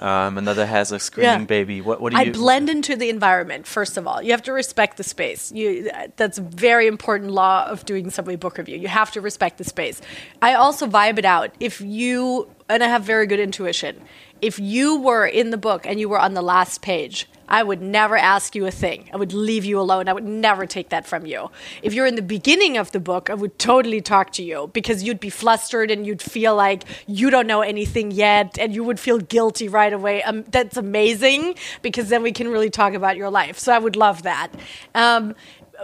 [0.00, 1.46] Um, another has a screaming yeah.
[1.46, 1.80] baby.
[1.80, 2.30] What, what do you?
[2.30, 3.66] I blend into the environment.
[3.66, 5.50] First of all, you have to respect the space.
[5.50, 8.76] You that's a very important law of doing subway book review.
[8.78, 10.00] You have to respect the space.
[10.40, 11.52] I also vibe it out.
[11.58, 14.00] If you and I have very good intuition
[14.40, 17.80] if you were in the book and you were on the last page, I would
[17.80, 19.08] never ask you a thing.
[19.12, 20.08] I would leave you alone.
[20.08, 21.50] I would never take that from you.
[21.82, 25.02] If you're in the beginning of the book, I would totally talk to you because
[25.02, 29.00] you'd be flustered and you'd feel like you don't know anything yet and you would
[29.00, 30.22] feel guilty right away.
[30.22, 33.58] Um, that's amazing because then we can really talk about your life.
[33.58, 34.48] So I would love that.
[34.94, 35.34] Um,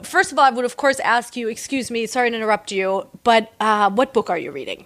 [0.02, 3.08] first of all, I would, of course, ask you, excuse me, sorry to interrupt you,
[3.22, 4.84] but uh, what book are you reading?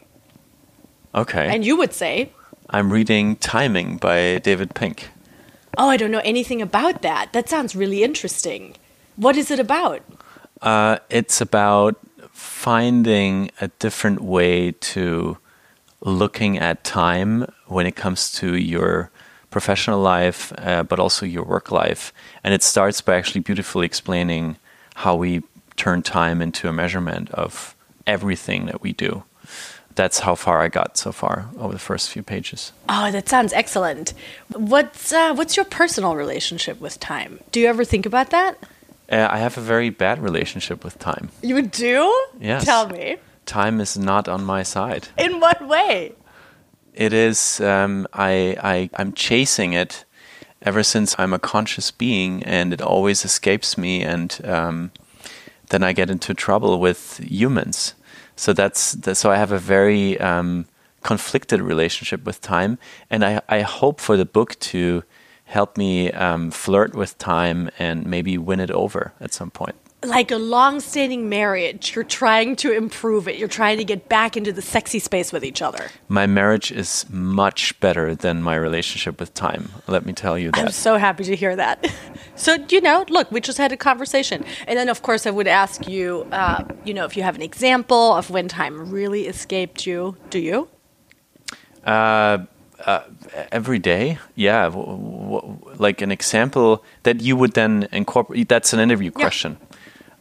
[1.14, 1.48] Okay.
[1.52, 2.32] And you would say,
[2.70, 5.08] I'm reading Timing by David Pink.
[5.78, 7.32] Oh, I don't know anything about that.
[7.32, 8.76] That sounds really interesting.
[9.16, 10.02] What is it about?
[10.60, 11.96] Uh, it's about
[12.30, 15.38] finding a different way to
[16.02, 19.10] looking at time when it comes to your
[19.50, 22.12] professional life, uh, but also your work life.
[22.44, 24.56] And it starts by actually beautifully explaining
[24.94, 25.42] how we
[25.76, 27.74] turn time into a measurement of
[28.06, 29.24] everything that we do.
[29.98, 32.70] That's how far I got so far over the first few pages.
[32.88, 34.14] Oh, that sounds excellent.
[34.54, 37.40] What's uh, what's your personal relationship with time?
[37.50, 38.58] Do you ever think about that?
[39.10, 41.30] Uh, I have a very bad relationship with time.
[41.42, 42.14] You do?
[42.38, 42.64] Yes.
[42.64, 43.16] Tell me.
[43.44, 45.08] Time is not on my side.
[45.18, 46.12] In what way?
[46.94, 47.60] It is.
[47.60, 50.04] Um, I, I I'm chasing it
[50.62, 54.92] ever since I'm a conscious being, and it always escapes me, and um,
[55.70, 57.94] then I get into trouble with humans.
[58.38, 60.66] So that's, that's so I have a very um,
[61.02, 62.78] conflicted relationship with time,
[63.10, 65.02] and I I hope for the book to
[65.46, 69.74] help me um, flirt with time and maybe win it over at some point.
[70.04, 73.36] Like a long-standing marriage, you're trying to improve it.
[73.36, 75.90] You're trying to get back into the sexy space with each other.
[76.06, 79.70] My marriage is much better than my relationship with time.
[79.88, 80.66] Let me tell you that.
[80.66, 81.92] I'm so happy to hear that.
[82.36, 84.44] So, you know, look, we just had a conversation.
[84.68, 87.42] And then, of course, I would ask you, uh, you know, if you have an
[87.42, 90.16] example of when time really escaped you.
[90.30, 90.68] Do you?
[91.84, 92.38] Uh,
[92.86, 93.00] uh,
[93.50, 94.66] every day, yeah.
[94.66, 98.48] W- w- like an example that you would then incorporate.
[98.48, 99.24] That's an interview Yeah.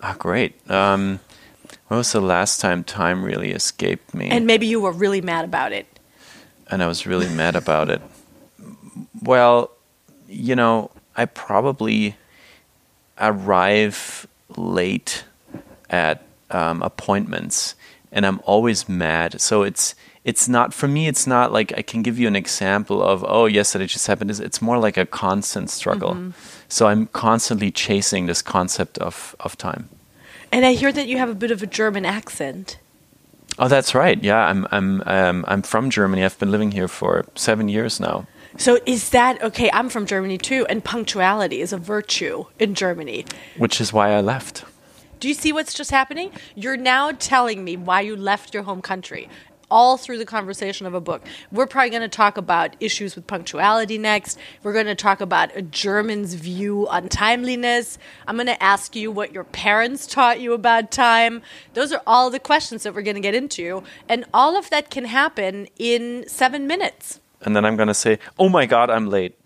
[0.08, 0.54] Ah, great.
[0.72, 1.20] Um,
[1.90, 4.30] when was the last time time really escaped me?
[4.30, 5.86] And maybe you were really mad about it.
[6.72, 8.02] and I was really mad about it.
[9.22, 9.72] Well,
[10.28, 12.16] you know, I probably
[13.20, 15.24] arrive late
[15.90, 17.76] at um, appointments,
[18.12, 19.42] and I'm always mad.
[19.42, 21.08] So it's it's not for me.
[21.08, 24.08] It's not like I can give you an example of oh yes, that it just
[24.08, 24.30] happened.
[24.32, 26.16] It's- It's more like a constant struggle.
[26.70, 29.90] So I'm constantly chasing this concept of of time.
[30.52, 32.80] And I hear that you have a bit of a German accent.
[33.60, 34.22] Oh, that's right.
[34.24, 36.24] Yeah, I'm I'm um, I'm from Germany.
[36.24, 38.28] I've been living here for seven years now.
[38.58, 39.70] So is that okay?
[39.72, 43.26] I'm from Germany too, and punctuality is a virtue in Germany.
[43.58, 44.64] which is why I left.
[45.20, 46.32] Do you see what's just happening?
[46.56, 49.30] You're now telling me why you left your home country.
[49.70, 51.24] All through the conversation of a book.
[51.52, 54.38] We're probably going to talk about issues with punctuality next.
[54.64, 57.98] We're going to talk about a German's view on timeliness.
[58.28, 61.42] I'm going to ask you what your parents taught you about time.
[61.74, 63.84] Those are all the questions that we're going to get into.
[64.08, 67.20] And all of that can happen in seven minutes.
[67.42, 69.38] And then I'm going to say, oh my God, I'm late.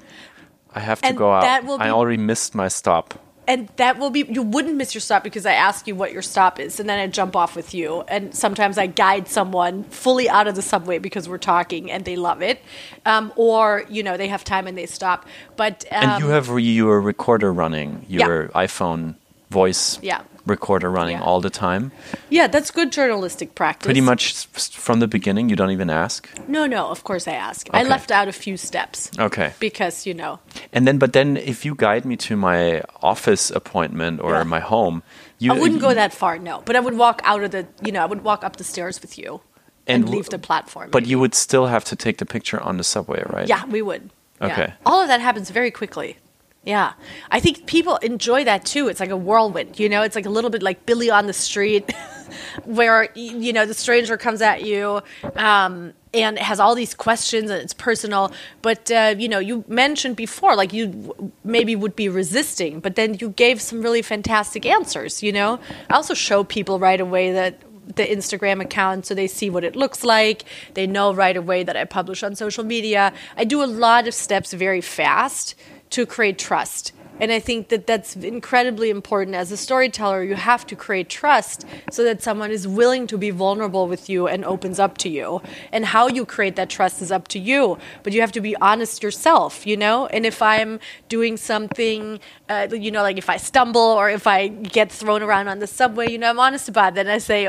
[0.73, 1.41] I have to And go out.
[1.41, 3.19] that will I already missed my stop.
[3.47, 6.21] And that will be you wouldn't miss your stop because I ask you what your
[6.21, 8.01] stop is, and then I jump off with you.
[8.07, 12.15] And sometimes I guide someone fully out of the subway because we're talking and they
[12.15, 12.61] love it,
[13.05, 15.25] um, or you know they have time and they stop.
[15.55, 19.15] But um, and you have re- your recorder running, your iPhone
[19.49, 20.21] voice Yeah.
[20.45, 21.23] Recorder running Yeah.
[21.23, 21.91] all the time.
[22.29, 23.85] yeah, that's good journalistic practice.
[23.85, 26.29] Pretty much from the beginning, you don't even ask.
[26.47, 27.67] No, no, of course I ask.
[27.73, 29.53] I left out a few steps Okay.
[29.59, 30.39] because you know.
[30.73, 34.43] And then, but then if you guide me to my office appointment or Yeah.
[34.43, 35.03] my home,
[35.39, 36.61] you I wouldn't go that far, no.
[36.65, 39.01] But I would walk out of the, you know, I would walk up the stairs
[39.01, 39.41] with you
[39.87, 40.89] and, And leave the platform.
[40.91, 41.09] But maybe.
[41.11, 43.47] you would still have to take the picture on the subway, right?
[43.47, 44.09] Yeah, we would.
[44.39, 44.47] Yeah.
[44.47, 44.73] Okay.
[44.85, 46.17] All of that happens very quickly.
[46.63, 46.93] Yeah.
[47.31, 48.87] I think people enjoy that too.
[48.87, 50.03] It's like a whirlwind, you know?
[50.03, 51.91] It's like a little bit like Billy on the street,
[52.65, 55.01] where, you know, the stranger comes at you
[55.35, 58.31] um, and has all these questions and it's personal.
[58.61, 63.15] But, uh, you know, you mentioned before, like you maybe would be resisting, but then
[63.19, 65.59] you gave some really fantastic answers, you know?
[65.89, 67.59] I also show people right away that
[67.95, 70.43] the Instagram account so they see what it looks like.
[70.75, 73.13] They know right away that I publish on social media.
[73.35, 75.55] I do a lot of steps very fast
[75.91, 76.93] to create trust.
[77.21, 79.35] And I think that that's incredibly important.
[79.35, 83.29] As a storyteller, you have to create trust so that someone is willing to be
[83.29, 85.39] vulnerable with you and opens up to you.
[85.71, 87.77] And how you create that trust is up to you.
[88.01, 90.07] But you have to be honest yourself, you know?
[90.07, 94.47] And if I'm doing something, uh, you know, like if I stumble or if I
[94.47, 97.01] get thrown around on the subway, you know, I'm honest about that.
[97.01, 97.47] And I say,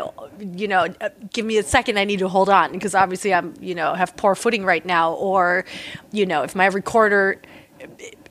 [0.54, 3.54] you know, uh, give me a second, I need to hold on because obviously I'm,
[3.58, 5.14] you know, have poor footing right now.
[5.14, 5.64] Or,
[6.10, 7.40] you know, if my recorder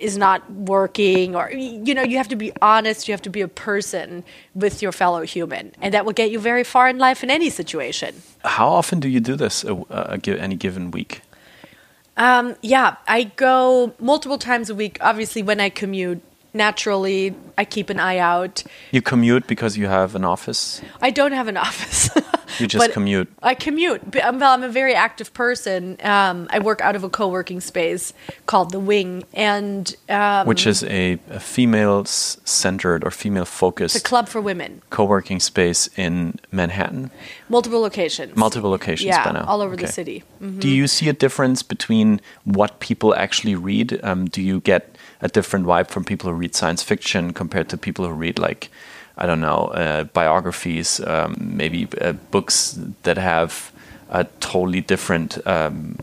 [0.02, 3.42] is not working or you know you have to be honest you have to be
[3.42, 4.24] a person
[4.56, 7.50] with your fellow human and that will get you very far in life in any
[7.50, 11.22] situation How often do you do this a, a, gi- any given week?
[12.18, 16.22] um, yeah i go multiple times a week obviously when i commute
[16.54, 20.82] naturally i keep an eye out You commute because you have an office.
[21.02, 22.10] i don't have an office
[22.60, 23.30] You just commute.
[23.42, 24.02] I commute.
[24.22, 25.96] I'm, well, I'm a very active person.
[26.04, 28.14] Um, I work out of a co-working space
[28.46, 34.04] called the Wing, and um, which is a, a female centered or female focused it's
[34.04, 37.10] a club for women, co-working space in Manhattan.
[37.48, 39.46] multiple locations, Multiple locations yeah, by now.
[39.46, 40.22] all over the city.
[40.44, 40.60] Mm-hmm.
[40.60, 43.98] Do you see a difference between what people actually read?
[44.04, 44.91] Um, do you get
[45.22, 48.70] a different vibe from people who read science fiction compared to people who read like
[49.18, 53.72] I don't know uh, biographies, um, maybe uh, books that have
[54.10, 55.96] a totally different um,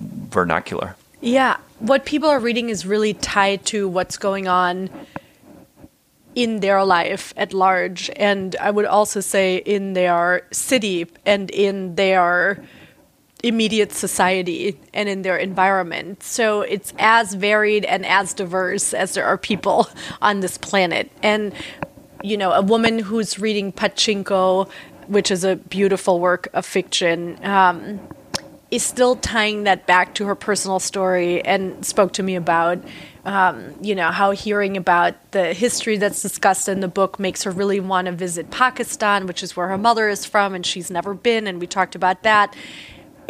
[0.00, 0.96] vernacular?
[1.20, 4.90] Yeah, what people are reading is really tied to what's going on
[6.34, 11.94] in their life at large, and I would also say in their city and in
[11.96, 12.64] their
[13.42, 16.22] immediate society and in their environment.
[16.22, 19.88] So it's as varied and as diverse as there are people
[20.22, 21.10] on this planet.
[21.22, 21.52] And,
[22.22, 24.68] you know, a woman who's reading Pachinko,
[25.08, 28.00] which is a beautiful work of fiction, um,
[28.72, 32.82] is still tying that back to her personal story and spoke to me about
[33.24, 37.50] um, you know how hearing about the history that's discussed in the book makes her
[37.52, 41.14] really want to visit pakistan which is where her mother is from and she's never
[41.14, 42.56] been and we talked about that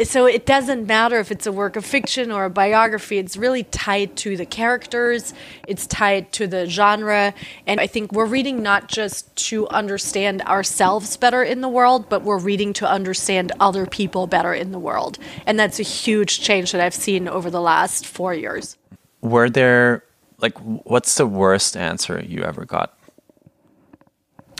[0.04, 3.18] so it doesn't matter if it's a work of fiction or a biography.
[3.18, 5.34] It's really tied to the characters.
[5.68, 7.34] It's tied to the genre.
[7.66, 12.22] And i think we're reading not just to understand ourselves better in the world but
[12.22, 15.18] we're reading to understand other people better in the world.
[15.46, 18.76] And that's a huge change that i've seen over the last four years.
[19.20, 20.04] Were there
[20.38, 22.96] like what's the worst answer you ever got?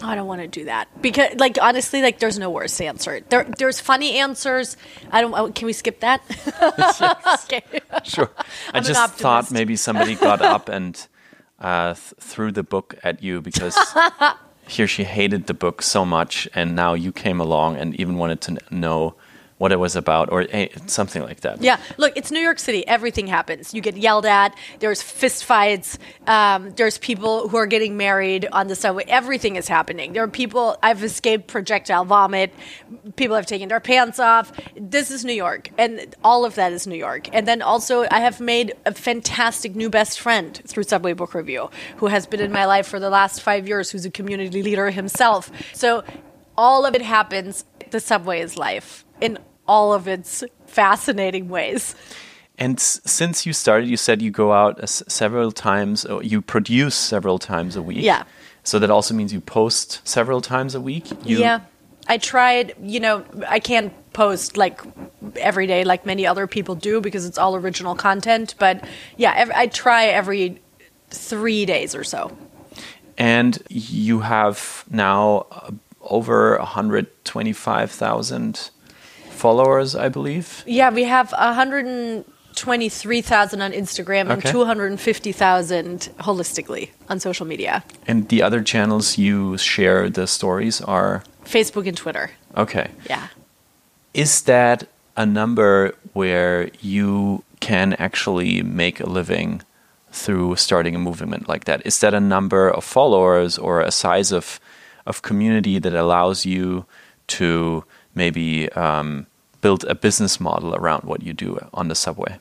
[0.03, 3.21] I don't want to do that because, like, honestly, like, there's no worse answer.
[3.29, 4.77] There, there's funny answers.
[5.11, 5.33] I don't.
[5.35, 6.21] oh, Can we skip that?
[7.45, 7.63] okay.
[8.05, 8.31] Sure.
[8.75, 11.07] I just thought maybe somebody got up and
[11.61, 13.77] uh, th- threw the book at you because
[14.69, 18.19] he or she hated the book so much, and now you came along and even
[18.19, 19.15] wanted to kn- know
[19.63, 20.45] what it was about, or
[20.87, 21.63] something like that.
[21.63, 22.85] Yeah, look, it's New York City.
[22.89, 23.73] Everything happens.
[23.73, 24.57] You get yelled at.
[24.81, 25.99] There's fist fights.
[26.27, 29.05] Um, there's people who are getting married on the subway.
[29.07, 30.15] Everything is happening.
[30.15, 30.77] There are people.
[30.83, 32.53] I've escaped projectile vomit.
[33.15, 34.51] People have taken their pants off.
[34.77, 37.29] This is New York, and all of that is New York.
[37.33, 41.71] And then also, I have made a fantastic new best friend through Subway Book Review,
[41.99, 43.93] who has been in my life for the last five years.
[43.93, 45.53] Who's a community leader himself.
[45.73, 46.03] So
[46.59, 47.65] all of it happens.
[47.91, 49.39] The subway is life in
[49.73, 51.95] all of its fascinating ways.
[52.59, 56.43] And s- since you started, you said you go out s- several times, or you
[56.43, 58.05] produce several times a week.
[58.05, 58.23] Yeah.
[58.65, 61.07] So that also means you post several times a week.
[61.25, 61.61] You, yeah.
[62.15, 63.25] I tried, you know,
[63.57, 64.81] I can't post like
[65.37, 68.55] every day like many other people do because it's all original content.
[68.59, 68.85] But
[69.17, 70.61] yeah, ev- I try every
[71.11, 72.31] three days or so.
[73.19, 75.71] And you have now uh,
[76.01, 78.71] over 125,000
[79.43, 80.65] followers, I believe.
[80.67, 88.63] Yeah, we have 123,000 on Instagram and 250,000 holistically on social media And the other
[88.63, 92.31] channels you share the stories are Facebook and Twitter.
[92.57, 92.91] okay.
[93.09, 93.29] Yeah.
[94.15, 94.85] Is that
[95.17, 99.63] a number where you can actually make a living
[100.13, 101.81] through starting a movement like that?
[101.87, 104.61] Is that a number of followers or a size of
[105.07, 106.85] of community that allows you
[107.27, 107.83] to
[108.15, 109.27] maybe um,
[109.63, 112.39] build a business model around what you do on the subway?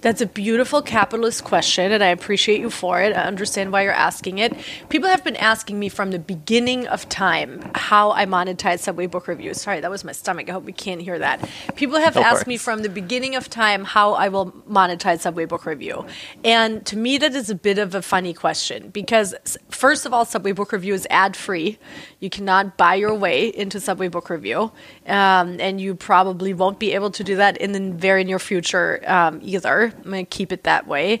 [0.00, 3.14] That's a beautiful capitalist question, and I appreciate you for it.
[3.14, 4.56] I understand why you're asking it.
[4.88, 9.28] People have been asking me from the beginning of time how I monetize Subway Book
[9.28, 9.60] Reviews.
[9.60, 10.48] Sorry, that was my stomach.
[10.48, 11.46] I hope you can't hear that.
[11.74, 15.66] People have asked me from the beginning of time how I will monetize Subway Book
[15.66, 16.06] Review.
[16.44, 19.34] And to me, that is a bit of a funny question because,
[19.68, 21.78] first of all, Subway Book Review is ad free.
[22.20, 24.72] You cannot buy your way into Subway Book Review.
[25.06, 29.02] Um, and you probably won't be able to do that in the very near future
[29.06, 29.89] um, either.
[29.96, 31.20] I'm going to keep it that way.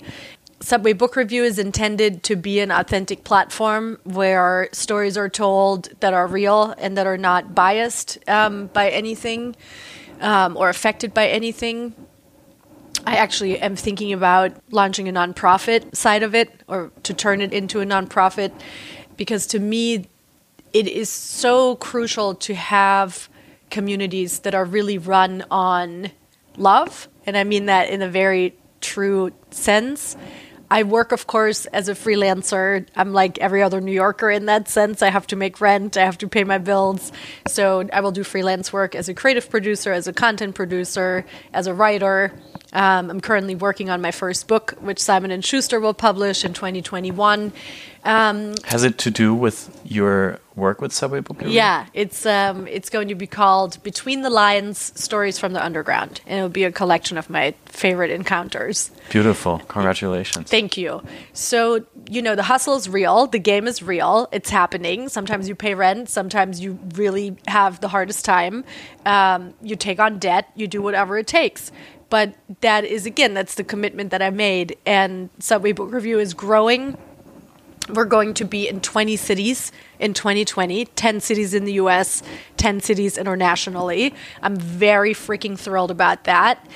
[0.62, 6.12] Subway Book Review is intended to be an authentic platform where stories are told that
[6.12, 9.56] are real and that are not biased um, by anything
[10.20, 11.94] um, or affected by anything.
[13.06, 17.54] I actually am thinking about launching a nonprofit side of it or to turn it
[17.54, 18.52] into a nonprofit
[19.16, 20.08] because to me,
[20.72, 23.28] it is so crucial to have
[23.70, 26.10] communities that are really run on
[26.56, 27.08] love.
[27.26, 30.16] And I mean that in a very true sense.
[30.72, 32.86] I work, of course, as a freelancer.
[32.94, 35.02] I'm like every other New Yorker in that sense.
[35.02, 37.10] I have to make rent, I have to pay my bills.
[37.48, 41.66] So I will do freelance work as a creative producer, as a content producer, as
[41.66, 42.32] a writer.
[42.72, 46.52] Um, I'm currently working on my first book, which Simon and Schuster will publish in
[46.52, 47.52] 2021.
[48.04, 52.90] Um, Has it to do with your work with Subway Book yeah, it's um, it's
[52.90, 56.72] going to be called Between the Lines: Stories from the Underground, and it'll be a
[56.72, 58.90] collection of my favorite encounters.
[59.10, 59.58] Beautiful.
[59.68, 60.48] Congratulations.
[60.48, 61.02] Thank you.
[61.32, 65.08] So, you know, the hustle is real, the game is real, it's happening.
[65.08, 68.64] Sometimes you pay rent, sometimes you really have the hardest time.
[69.04, 71.72] Um, you take on debt, you do whatever it takes.
[72.10, 74.76] But that is, again, that's the commitment that I made.
[74.84, 76.98] And Subway Book Review is growing.
[77.88, 82.22] We're going to be in 20 cities in 2020, 10 cities in the US,
[82.56, 84.14] 10 cities internationally.
[84.42, 86.66] I'm very freaking thrilled about that.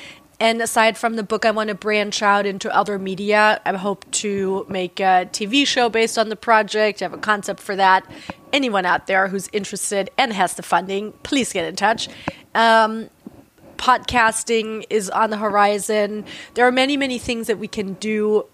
[0.40, 3.60] And aside from the book, I want to branch out into other media.
[3.64, 7.00] I hope to make a TV show based on the project.
[7.00, 8.04] I have a concept for that.
[8.52, 12.08] Anyone out there who's interested and has the funding, please get in touch.
[12.54, 13.10] Um,
[13.84, 16.24] podcasting is on the horizon.
[16.54, 18.46] There are many, many things that we can do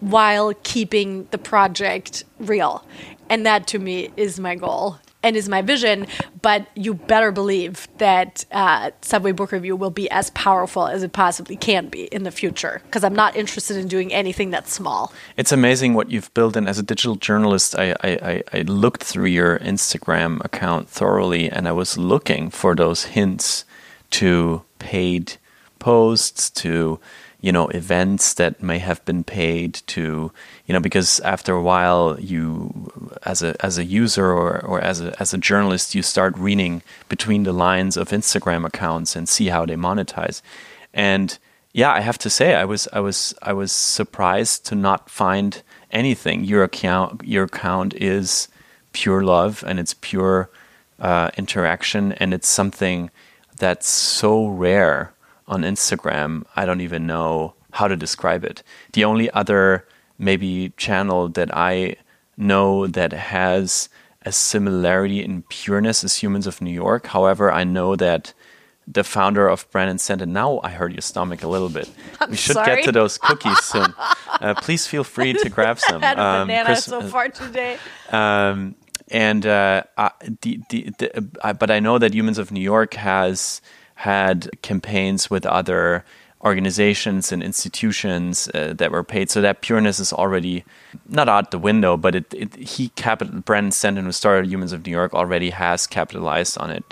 [0.00, 2.84] while keeping the project real.
[3.30, 6.08] And that to me is my goal and is my vision.
[6.42, 11.12] But you better believe that uh, Subway Book Review will be as powerful as it
[11.12, 15.12] possibly can be in the future because I'm not interested in doing anything that's small.
[15.36, 16.56] It's amazing what you've built.
[16.56, 21.48] And as a digital journalist, I, I, I- I looked through your Instagram account thoroughly
[21.48, 23.64] and I was looking for those hints
[24.10, 25.36] to paid
[25.78, 26.98] posts, to
[27.42, 30.32] you know events that may have been paid to
[30.66, 35.00] you know because after a while you as a as a user or, or as
[35.00, 39.48] a as a journalist you start reading between the lines of Instagram accounts and see
[39.48, 40.40] how they monetize.
[40.94, 41.36] And
[41.72, 45.62] yeah I have to say I was I was I was surprised to not find
[45.90, 46.44] anything.
[46.44, 48.48] Your account your account is
[48.92, 50.48] pure love and it's pure
[51.00, 53.10] uh, interaction and it's something
[53.58, 55.12] that's so rare
[55.46, 56.44] on Instagram.
[56.56, 58.62] I don't even know how to describe it.
[58.92, 59.86] The only other
[60.18, 61.96] maybe channel that I
[62.36, 63.88] know that has
[64.24, 67.06] a similarity in pureness is Humans of New York.
[67.08, 68.32] However, I know that
[68.86, 71.88] the founder of Brandon Sent, and now I hurt your stomach a little bit.
[72.28, 72.76] we should sorry.
[72.76, 73.94] get to those cookies soon.
[74.40, 76.02] Uh, please feel free to grab some.
[76.04, 77.78] I had a Um, banana Chris- so far today.
[78.10, 78.74] um,
[79.10, 80.10] and uh, uh,
[80.42, 83.60] the, the, the, uh, but I know that Humans of New York has
[83.96, 86.04] had campaigns with other
[86.44, 89.30] organizations and institutions uh, that were paid.
[89.30, 90.64] So that pureness is already
[91.08, 94.84] not out the window, but it, it he capital Brandon Stanton, who started Humans of
[94.84, 96.84] New York, already has capitalized on it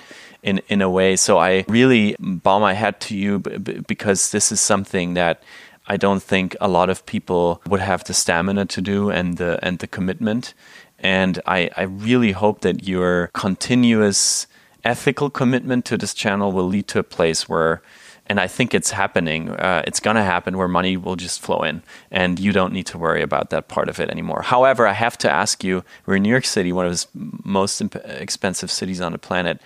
[0.43, 1.17] in in a way.
[1.17, 5.43] So I really bow my hat to you b- b- because this is something that.
[5.87, 9.59] I don't think a lot of people would have the stamina to do and the
[9.61, 10.55] and the commitment.
[11.01, 14.47] And I, I really hope that your continuous
[14.85, 17.83] ethical commitment to this channel will lead to a place where,
[18.27, 21.63] and I think it's happening, uh, it's going to happen where money will just flow
[21.63, 24.43] in and you don't need to worry about that part of it anymore.
[24.43, 27.07] However, I have to ask you we're in New York City, one of the
[27.45, 29.61] most expensive cities on the planet.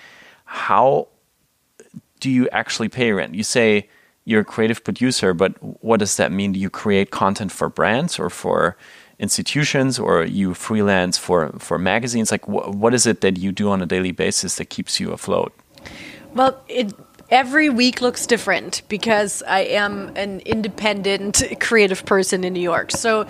[0.44, 1.08] How
[2.20, 3.34] do you actually pay rent?
[3.34, 3.88] You say
[4.24, 5.52] you're a creative producer, but
[5.84, 6.52] what does that mean?
[6.52, 8.76] Do you create content for brands or for
[9.24, 12.30] institutions, or you freelance for for magazines?
[12.30, 15.12] Like, wh- what is it that you do on a daily basis that keeps you
[15.12, 15.52] afloat?
[16.34, 16.92] Well, it
[17.30, 22.90] every week looks different because I am an independent creative person in New York.
[22.90, 23.26] So,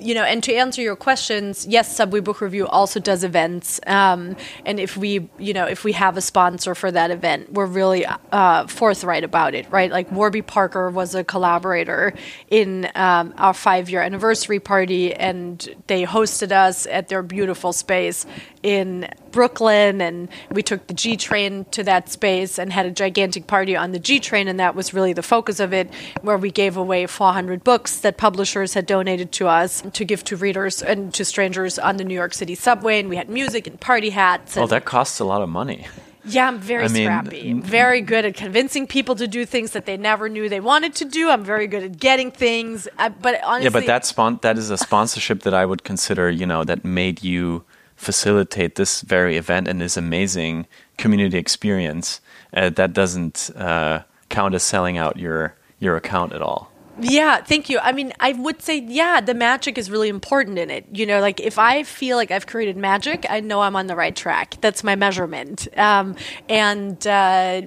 [0.00, 4.36] you know, and to answer your questions, yes, Subway Book Review also does events, um,
[4.64, 8.06] and if we, you know, if we have a sponsor for that event, we're really
[8.32, 9.90] uh, forthright about it, right?
[9.90, 12.14] Like Warby Parker was a collaborator
[12.48, 18.24] in um, our five-year anniversary party, and they hosted us at their beautiful space
[18.62, 23.46] in Brooklyn, and we took the G train to that space and had a gigantic
[23.46, 26.50] party on the G train, and that was really the focus of it, where we
[26.50, 31.12] gave away 400 books that publishers had donated to us to give to readers and
[31.14, 34.56] to strangers on the New York City subway, and we had music and party hats.
[34.56, 35.86] Oh, that costs a lot of money.
[36.24, 37.52] yeah, I'm very I mean, scrappy.
[37.60, 41.04] Very good at convincing people to do things that they never knew they wanted to
[41.04, 41.28] do.
[41.30, 42.88] I'm very good at getting things.
[42.98, 46.30] Uh, but honestly, Yeah, but that spon- that is a sponsorship that I would consider,
[46.30, 47.64] you know, that made you
[47.96, 50.66] facilitate this very event and this amazing
[50.98, 52.20] community experience.
[52.52, 56.70] Uh, that doesn't uh, count as selling out your your account at all.
[57.00, 57.78] Yeah, thank you.
[57.80, 60.86] I mean, I would say, yeah, the magic is really important in it.
[60.92, 63.96] You know, like if I feel like I've created magic, I know I'm on the
[63.96, 64.56] right track.
[64.60, 65.66] That's my measurement.
[65.76, 66.14] Um,
[66.48, 67.62] and, uh,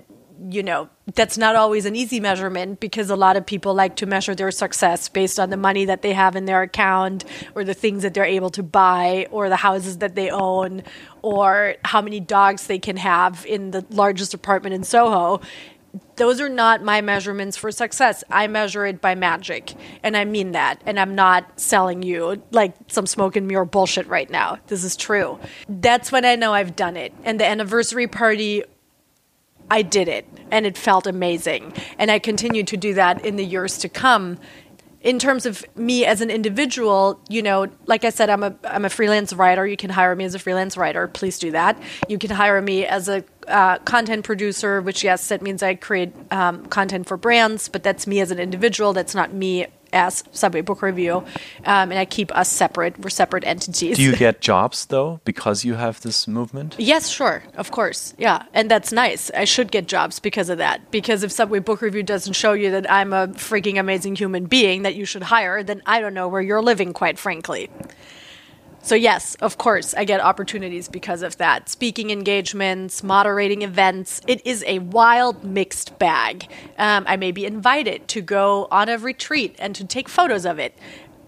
[0.49, 4.05] you know, that's not always an easy measurement because a lot of people like to
[4.05, 7.25] measure their success based on the money that they have in their account
[7.55, 10.83] or the things that they're able to buy or the houses that they own
[11.21, 15.41] or how many dogs they can have in the largest apartment in Soho
[16.15, 18.23] those are not my measurements for success.
[18.29, 19.73] I measure it by magic.
[20.03, 20.81] And I mean that.
[20.85, 24.59] And I'm not selling you like some smoke and mirror bullshit right now.
[24.67, 25.39] This is true.
[25.69, 27.13] That's when I know I've done it.
[27.23, 28.63] And the anniversary party,
[29.69, 30.27] I did it.
[30.51, 31.73] And it felt amazing.
[31.97, 34.39] And I continue to do that in the years to come
[35.01, 38.83] in terms of me as an individual, you know, like I said, I'm a I'm
[38.83, 39.65] a freelance writer.
[39.65, 41.07] You can hire me as a freelance writer.
[41.07, 41.79] Please do that.
[42.09, 46.13] You can hire me as a uh, content producer, which yes, that means I create
[46.31, 48.93] um, content for brands, but that's me as an individual.
[48.93, 51.17] That's not me as Subway Book Review,
[51.65, 52.99] um, and I keep us separate.
[52.99, 53.97] We're separate entities.
[53.97, 56.75] Do you get jobs though because you have this movement?
[56.77, 59.31] Yes, sure, of course, yeah, and that's nice.
[59.31, 60.91] I should get jobs because of that.
[60.91, 64.83] Because if Subway Book Review doesn't show you that I'm a freaking amazing human being
[64.83, 67.69] that you should hire, then I don't know where you're living, quite frankly.
[68.87, 71.67] So, yes, of course, I get opportunities because of that.
[71.67, 74.21] Speaking engagements, moderating events.
[74.27, 76.49] It is a wild, mixed bag.
[76.77, 80.57] Um, I may be invited to go on a retreat and to take photos of
[80.57, 80.73] it.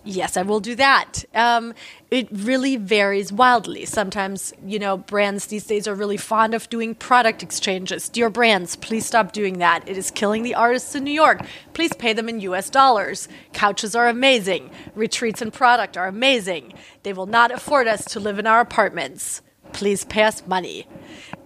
[0.05, 1.25] Yes, I will do that.
[1.35, 1.73] Um,
[2.09, 3.85] it really varies wildly.
[3.85, 8.07] Sometimes, you know, brands these days are really fond of doing product exchanges.
[8.07, 9.87] Dear brands, please stop doing that.
[9.87, 11.41] It is killing the artists in New York.
[11.73, 13.27] Please pay them in US dollars.
[13.53, 14.71] Couches are amazing.
[14.95, 16.73] Retreats and product are amazing.
[17.03, 19.41] They will not afford us to live in our apartments.
[19.73, 20.87] Please pay us money.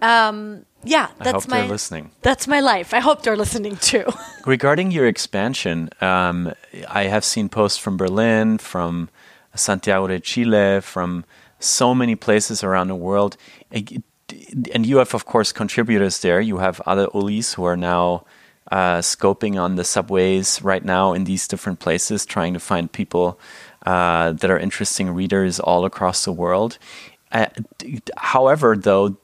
[0.00, 2.10] Um, yeah, that's I hope my they're listening.
[2.22, 2.94] That's my life.
[2.94, 4.04] I hope they're listening too.
[4.46, 6.52] Regarding your expansion, um,
[6.88, 9.08] I have seen posts from Berlin, from
[9.54, 11.24] Santiago de Chile, from
[11.58, 13.36] so many places around the world.
[13.72, 16.40] And you have, of course, contributors there.
[16.40, 18.24] You have other Ulis who are now
[18.70, 23.38] uh, scoping on the subways right now in these different places, trying to find people
[23.86, 26.78] uh, that are interesting readers all across the world.
[27.30, 27.46] Uh,
[28.16, 29.16] however, though,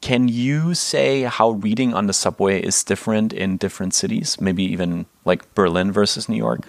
[0.00, 4.40] can you say how reading on the subway is different in different cities?
[4.40, 6.68] Maybe even like Berlin versus New York?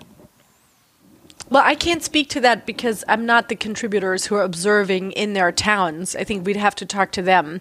[1.51, 5.33] Well, I can't speak to that because I'm not the contributors who are observing in
[5.33, 6.15] their towns.
[6.15, 7.59] I think we'd have to talk to them.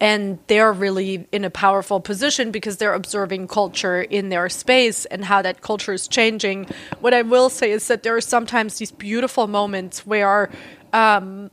[0.00, 5.24] And they're really in a powerful position because they're observing culture in their space and
[5.24, 6.66] how that culture is changing.
[7.00, 10.50] What I will say is that there are sometimes these beautiful moments where
[10.92, 11.52] um,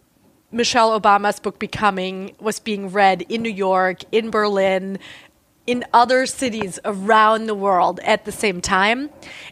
[0.56, 5.00] Michelle Obama's book Becoming was being read in New York, in Berlin,
[5.68, 9.10] in other cities around the world at the same time.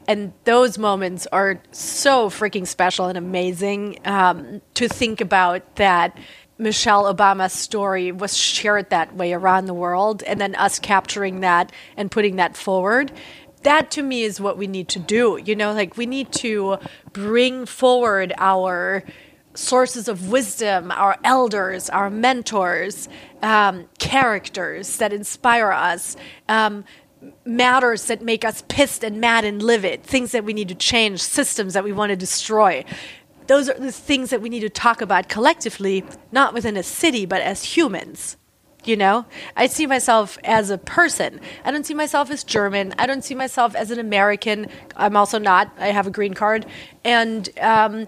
[0.07, 6.17] And those moments are so freaking special and amazing um, to think about that.
[6.57, 11.69] Michelle Obama's story was shared that way around the world, and then us capturing that
[11.97, 13.11] and putting that forward
[13.63, 15.39] that to me is what we need to do.
[15.43, 16.77] You know, like we need to
[17.13, 19.05] bring forward our
[19.55, 23.07] sources of wisdom, our elders, our mentors,
[23.41, 26.15] um, characters that inspire us,
[26.49, 26.83] um,
[27.45, 31.21] matters that make us pissed and mad and livid, things that we need to change,
[31.21, 32.83] systems that we want to destroy.
[33.47, 37.25] Those are the things that we need to talk about collectively, not within a city,
[37.25, 38.37] but as humans.
[38.85, 39.25] You know,
[39.55, 41.39] I see myself as a person.
[41.63, 42.93] I don't see myself as German.
[42.97, 44.67] I don't see myself as an American.
[44.97, 45.71] I'm also not.
[45.77, 46.65] I have a green card,
[47.05, 48.07] and um,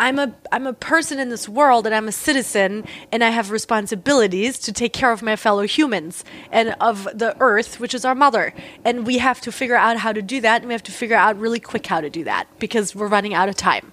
[0.00, 3.50] I'm a I'm a person in this world and I'm a citizen and I have
[3.50, 8.14] responsibilities to take care of my fellow humans and of the earth which is our
[8.14, 10.92] mother and we have to figure out how to do that and we have to
[10.92, 13.92] figure out really quick how to do that because we're running out of time.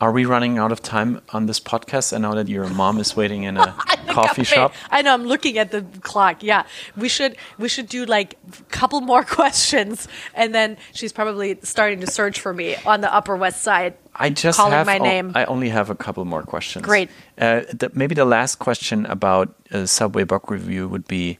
[0.00, 2.14] Are we running out of time on this podcast?
[2.14, 3.72] I know that your mom is waiting in a
[4.08, 4.72] coffee shop.
[4.90, 5.12] I know.
[5.12, 6.42] I'm looking at the clock.
[6.42, 6.64] Yeah,
[6.96, 12.00] we should we should do like a couple more questions, and then she's probably starting
[12.00, 13.94] to search for me on the Upper West Side.
[14.16, 15.32] I just calling have my name.
[15.34, 16.84] I only have a couple more questions.
[16.84, 17.10] Great.
[17.36, 21.38] Uh, the, maybe the last question about uh, Subway book review would be: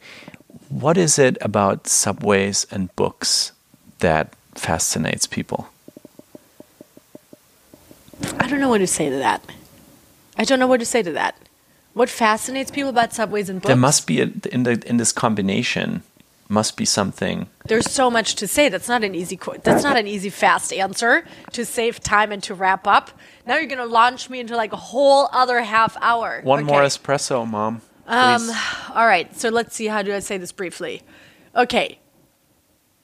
[0.68, 3.52] What is it about subways and books
[4.00, 5.68] that fascinates people?
[8.38, 9.42] I don't know what to say to that.
[10.36, 11.36] I don't know what to say to that.
[11.92, 13.66] What fascinates people about subways and books?
[13.68, 16.02] There must be a, in the in this combination
[16.48, 17.48] must be something.
[17.66, 18.68] There's so much to say.
[18.68, 19.38] That's not an easy.
[19.62, 23.10] That's not an easy fast answer to save time and to wrap up.
[23.46, 26.40] Now you're going to launch me into like a whole other half hour.
[26.42, 26.72] One Okay.
[26.72, 27.82] more espresso, mom.
[28.06, 28.50] Um,
[28.94, 29.34] all right.
[29.38, 29.86] So let's see.
[29.86, 31.02] How do I say this briefly?
[31.54, 31.98] Okay.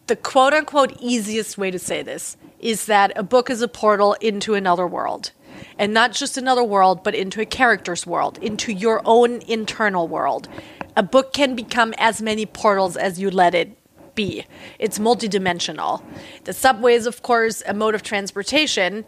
[0.08, 2.36] The quote unquote easiest way to say this
[2.66, 5.30] is that a book is a portal into another world.
[5.78, 10.48] And not just another world, but into a character's world, into your own internal world.
[10.96, 13.78] A book can become as many portals as you let it
[14.16, 14.44] be.
[14.80, 16.02] It's multidimensional.
[16.42, 19.04] The subway is, of course, a mode of transportation.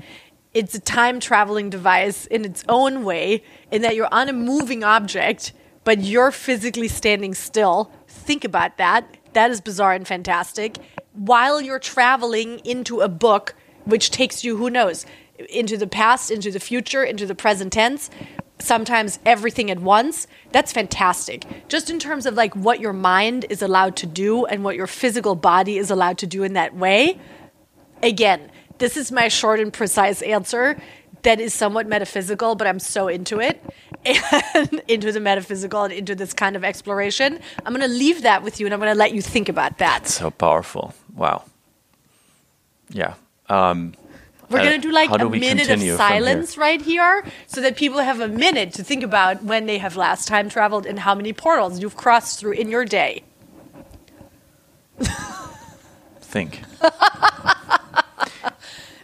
[0.54, 3.42] It's a time traveling device in its own way,
[3.72, 5.52] in that you're on a moving object,
[5.82, 7.90] but you're physically standing still.
[8.06, 9.16] Think about that.
[9.32, 10.76] That is bizarre and fantastic.
[11.18, 13.54] While you're traveling into a book,
[13.84, 15.04] which takes you, who knows,
[15.50, 18.10] into the past, into the future, into the present tense,
[18.60, 20.26] sometimes everything at once.
[20.52, 21.44] That's fantastic.
[21.68, 24.86] Just in terms of like what your mind is allowed to do and what your
[24.86, 27.18] physical body is allowed to do in that way.
[28.02, 30.80] Again, this is my short and precise answer
[31.22, 33.62] that is somewhat metaphysical, but I'm so into it
[34.04, 37.40] and into the metaphysical and into this kind of exploration.
[37.66, 39.78] I'm going to leave that with you and I'm going to let you think about
[39.78, 40.06] that.
[40.06, 40.94] So powerful.
[41.18, 41.44] Wow.
[42.88, 43.14] Yeah.
[43.48, 43.94] Um,
[44.48, 45.96] We're going to do like how do a minute of from here?
[45.96, 49.96] silence right here so that people have a minute to think about when they have
[49.96, 53.24] last time traveled and how many portals you've crossed through in your day.
[56.20, 56.62] think.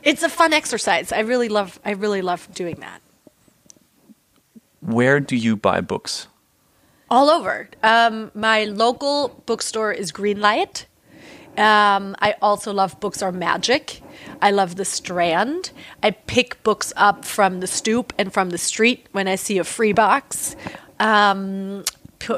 [0.04, 1.12] It's a fun exercise.
[1.12, 3.00] I really love I really love doing that.
[4.80, 6.28] Where do you buy books?
[7.10, 7.70] All over.
[7.82, 10.84] Um, my local bookstore is Greenlight.
[11.56, 14.02] Um, I also love Books Are Magic.
[14.42, 15.70] I love The Strand.
[16.02, 19.64] I pick books up from the stoop and from the street when I see a
[19.64, 20.56] free box.
[20.98, 21.84] Um,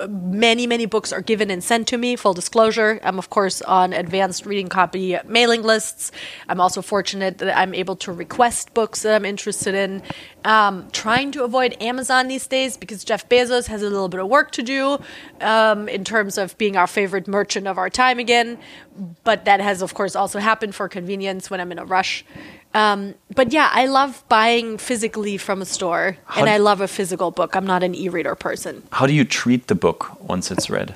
[0.09, 3.01] many, many books are given and sent to me, full disclosure.
[3.03, 6.13] I'm, of course, on advanced reading copy mailing lists.
[6.49, 10.03] I'm also fortunate that I'm able to request books that I'm interested in.
[10.45, 14.29] Um, trying to avoid Amazon these days because Jeff Bezos has a little bit of
[14.29, 14.99] work to do
[15.41, 18.59] um, in terms of being our favorite merchant of our time again.
[19.25, 22.25] But that has, of course, also happened for convenience when I'm in a rush.
[22.77, 27.31] Um, but yeah, I love buying physically from a store, and I love a physical
[27.31, 27.57] book.
[27.57, 28.83] I'm not an e-reader person.
[28.93, 30.95] How do you treat the book once it's read?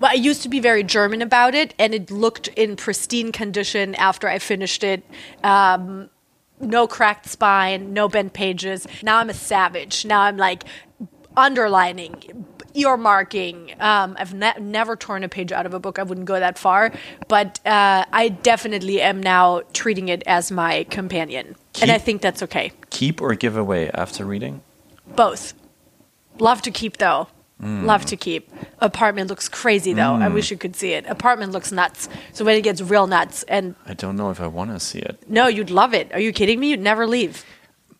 [0.00, 3.94] Well, I used to be very German about it, and it looked in pristine condition
[3.94, 5.04] after I finished it.
[5.44, 6.10] Um,
[6.60, 8.84] no cracked spine, no bent pages.
[9.00, 10.04] Now I'm a savage.
[10.04, 10.64] Now I'm like
[11.36, 12.44] underlining,
[12.74, 13.80] earmarking.
[13.80, 15.98] Um, I've ne- never torn a page out of a book.
[15.98, 16.92] I wouldn't go that far,
[17.28, 22.42] but uh, I definitely am now treating it as my companion, and I think that's
[22.44, 22.72] okay.
[22.90, 24.62] Keep or give away after reading?
[25.16, 25.54] Both.
[26.38, 27.28] Love to keep though.
[27.60, 28.48] Love to keep.
[28.78, 30.14] Apartment looks crazy though.
[30.14, 31.04] I wish you could see it.
[31.06, 32.08] Apartment looks nuts.
[32.32, 35.00] So when it gets real nuts, and I don't know if I want to see
[35.00, 35.18] it.
[35.28, 36.12] no, you'd love it.
[36.14, 36.70] Are you kidding me?
[36.70, 37.44] You'd never leave.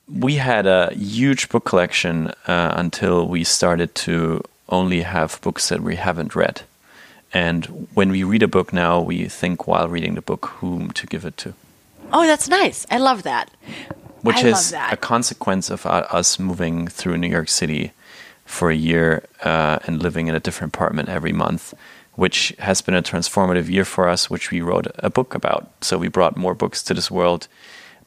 [0.09, 5.81] We had a huge book collection uh, until we started to only have books that
[5.81, 6.63] we haven't read.
[7.33, 11.07] And when we read a book now, we think while reading the book whom to
[11.07, 11.55] give it to,
[12.11, 12.87] Oh, that's nice.
[12.91, 13.51] I love that.
[14.23, 14.93] which I is that.
[14.93, 17.93] a consequence of us moving through New York City
[18.47, 21.75] for a year uh, and living in a different apartment every month,
[22.15, 25.69] which has been a transformative year for us, which we wrote a book about.
[25.83, 27.47] So we brought more books to this world,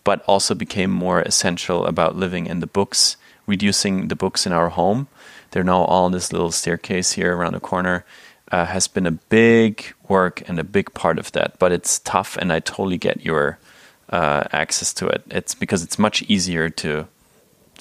[0.03, 4.69] but also became more essential about living in the books, reducing the books in our
[4.69, 5.07] home.
[5.51, 8.05] They're now all in this little staircase here around the corner.
[8.51, 12.35] Uh, has been a big work and a big part of that, but it's tough,
[12.35, 13.59] and I totally get your
[14.09, 15.23] uh, access to it.
[15.29, 17.07] It's because it's much easier to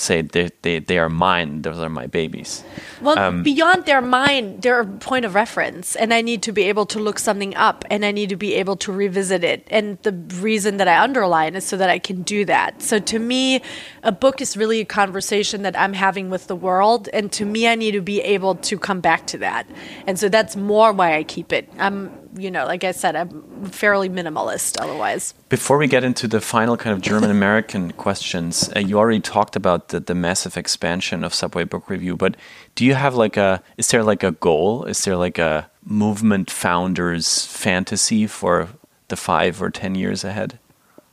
[0.01, 2.65] say they, they, they are mine, those are my babies.
[3.01, 6.63] Well, um, beyond their mind, they're a point of reference, and I need to be
[6.63, 9.67] able to look something up, and I need to be able to revisit it.
[9.71, 12.83] And the reason that I underline is so that I can do that.
[12.83, 13.63] So to me,
[14.03, 17.69] a book is really a conversation that I'm having with the world, and to me,
[17.69, 19.67] I need to be able to come back to that.
[20.07, 21.69] And so that's more why I keep it.
[21.79, 25.35] I'm, you know, like I said, I'm fairly minimalist otherwise.
[25.49, 29.57] Before we get into the final kind of German American questions, uh, you already talked
[29.57, 32.37] about the, the massive expansion of Subway Book Review, but
[32.75, 34.85] do you have like a, is there like a goal?
[34.85, 38.69] Is there like a movement founder's fantasy for
[39.09, 40.59] the five or 10 years ahead?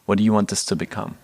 [0.05, 1.17] What do you want this to become?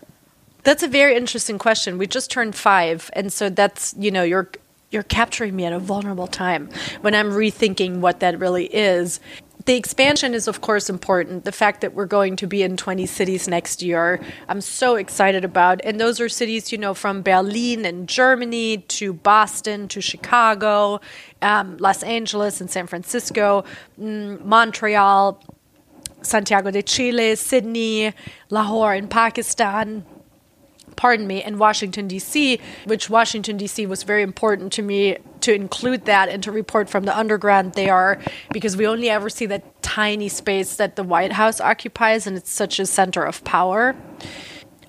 [0.64, 1.98] That's a very interesting question.
[1.98, 4.50] We just turned five, and so that's you know you're
[4.92, 6.70] you're capturing me at a vulnerable time
[7.02, 9.20] when I'm rethinking what that really is.
[9.66, 11.46] The expansion is of course important.
[11.46, 15.46] The fact that we're going to be in 20 cities next year, I'm so excited
[15.46, 15.80] about.
[15.86, 21.00] And those are cities, you know, from Berlin and Germany to Boston to Chicago,
[21.42, 23.64] um, Los Angeles and San Francisco,
[24.00, 25.42] mm, Montreal,
[26.22, 28.14] Santiago de Chile, Sydney,
[28.50, 30.06] Lahore in Pakistan,
[30.96, 33.86] pardon me, and Washington, D.C., which Washington, D.C.
[33.86, 37.90] was very important to me to include that and to report from the underground they
[37.90, 38.20] are,
[38.52, 42.52] because we only ever see that tiny space that the White House occupies, and it's
[42.52, 43.96] such a center of power.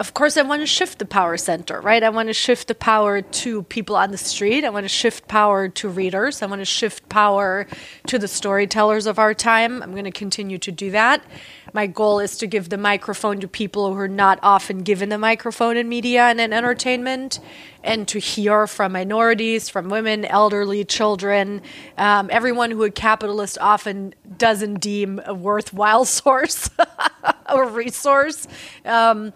[0.00, 2.02] Of course, I want to shift the power center, right?
[2.02, 4.64] I want to shift the power to people on the street.
[4.64, 6.42] I want to shift power to readers.
[6.42, 7.66] I want to shift power
[8.08, 9.82] to the storytellers of our time.
[9.82, 11.24] I'm going to continue to do that.
[11.72, 15.18] My goal is to give the microphone to people who are not often given the
[15.18, 17.40] microphone in media and in entertainment,
[17.82, 21.62] and to hear from minorities, from women, elderly, children,
[21.98, 26.70] um, everyone who a capitalist often doesn't deem a worthwhile source
[27.52, 28.46] or resource.
[28.84, 29.32] Um,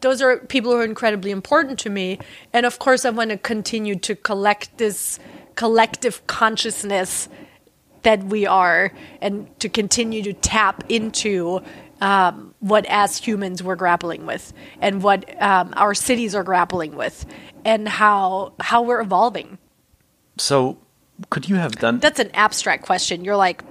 [0.00, 2.18] those are people who are incredibly important to me.
[2.52, 5.18] And of course, I want to continue to collect this
[5.54, 7.28] collective consciousness
[8.02, 11.60] that we are and to continue to tap into
[12.00, 17.26] um, what as humans we're grappling with and what um, our cities are grappling with
[17.64, 19.58] and how how we're evolving
[20.38, 20.78] so
[21.28, 23.62] could you have done that's an abstract question you're like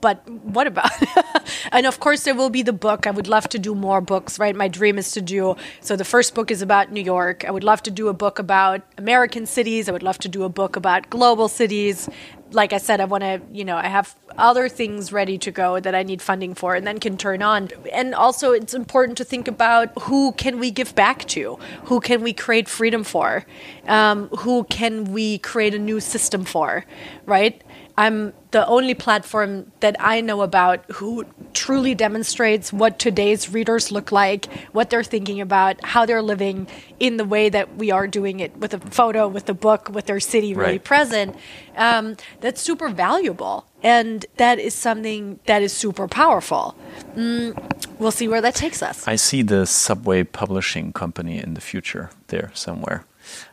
[0.00, 0.90] but what about
[1.72, 3.06] and of course there will be the book.
[3.06, 4.54] I would love to do more books right?
[4.54, 7.44] My dream is to do so the first book is about new york.
[7.44, 9.88] I would love to do a book about american cities.
[9.88, 12.08] I would love to do a book about global cities.
[12.52, 15.80] Like i said i want to you know i have other things ready to go
[15.80, 17.68] that i need funding for and then can turn on.
[17.92, 21.58] And also it's important to think about who can we give back to?
[21.84, 23.44] Who can we create freedom for?
[23.86, 26.84] Um, who can we create a new system for
[27.26, 27.62] right?
[27.98, 34.10] I'm the only platform that I know about who truly demonstrates what today's readers look
[34.10, 36.66] like, what they're thinking about, how they're living
[36.98, 40.06] in the way that we are doing it with a photo, with a book, with
[40.06, 40.84] their city really right.
[40.84, 41.36] present.
[41.76, 43.66] Um, that's super valuable.
[43.82, 46.74] And that is something that is super powerful.
[47.14, 47.52] Mm,
[47.98, 49.06] we'll see where that takes us.
[49.06, 53.04] I see the Subway Publishing Company in the future there somewhere.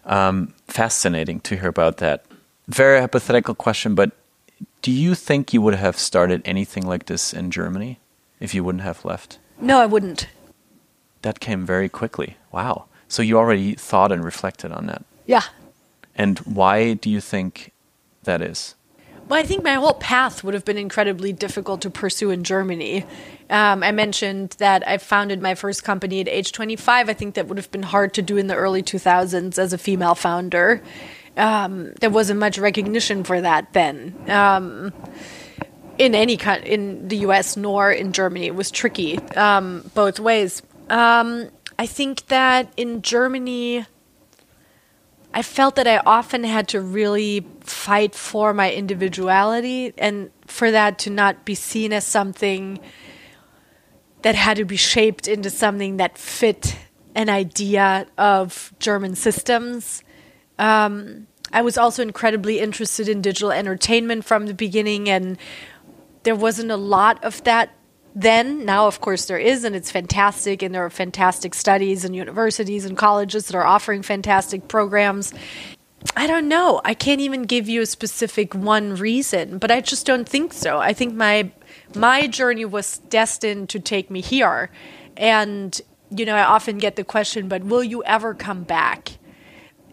[0.05, 2.23] Um, fascinating to hear about that.
[2.69, 4.13] Very hypothetical question, but
[4.81, 7.99] do you think you would have started anything like this in Germany
[8.39, 9.39] if you wouldn't have left?
[9.59, 10.27] No, I wouldn't.
[11.21, 12.37] That came very quickly.
[12.51, 12.85] Wow.
[13.07, 15.05] So you already thought and reflected on that.
[15.25, 15.43] Yeah.
[16.15, 17.71] And why do you think
[18.23, 18.75] that is?
[19.29, 23.05] Well, I think my whole path would have been incredibly difficult to pursue in Germany.
[23.49, 27.07] Um, I mentioned that I founded my first company at age 25.
[27.07, 29.77] I think that would have been hard to do in the early 2000s as a
[29.77, 30.81] female founder
[31.37, 34.15] um, there wasn't much recognition for that then.
[34.27, 34.93] Um,
[35.97, 37.55] in any kind in the U.S.
[37.55, 40.61] nor in Germany, it was tricky um, both ways.
[40.89, 43.85] Um, I think that in Germany,
[45.33, 50.99] I felt that I often had to really fight for my individuality and for that
[50.99, 52.79] to not be seen as something
[54.21, 56.77] that had to be shaped into something that fit
[57.15, 60.03] an idea of German systems.
[60.59, 65.37] Um, I was also incredibly interested in digital entertainment from the beginning, and
[66.23, 67.75] there wasn't a lot of that
[68.15, 68.65] then.
[68.65, 72.85] Now, of course, there is, and it's fantastic, and there are fantastic studies and universities
[72.85, 75.33] and colleges that are offering fantastic programs.
[76.15, 76.81] I don't know.
[76.83, 80.79] I can't even give you a specific one reason, but I just don't think so.
[80.79, 81.51] I think my
[81.95, 84.69] my journey was destined to take me here.
[85.15, 85.79] And
[86.09, 89.17] you know, I often get the question, but will you ever come back?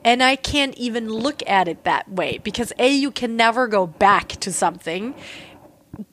[0.04, 3.86] And I can't even look at it that way because A, you can never go
[3.86, 5.14] back to something.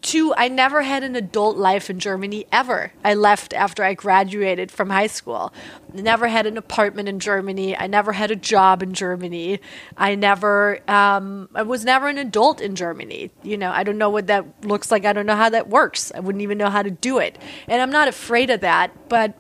[0.01, 2.91] Two, I never had an adult life in Germany ever.
[3.05, 5.53] I left after I graduated from high school.
[5.93, 7.77] Never had an apartment in Germany.
[7.77, 9.59] I never had a job in Germany.
[9.95, 13.31] I never, um, I was never an adult in Germany.
[13.43, 15.05] You know, I don't know what that looks like.
[15.05, 16.11] I don't know how that works.
[16.13, 17.38] I wouldn't even know how to do it.
[17.67, 19.38] And I'm not afraid of that, but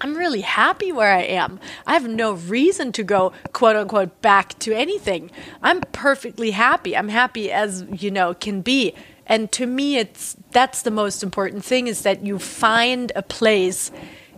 [0.00, 1.60] I'm really happy where I am.
[1.86, 5.30] I have no reason to go quote unquote back to anything.
[5.62, 6.96] I'm perfectly happy.
[6.96, 8.94] I'm happy as, you know, can be.
[9.26, 13.90] And to me it's that's the most important thing is that you find a place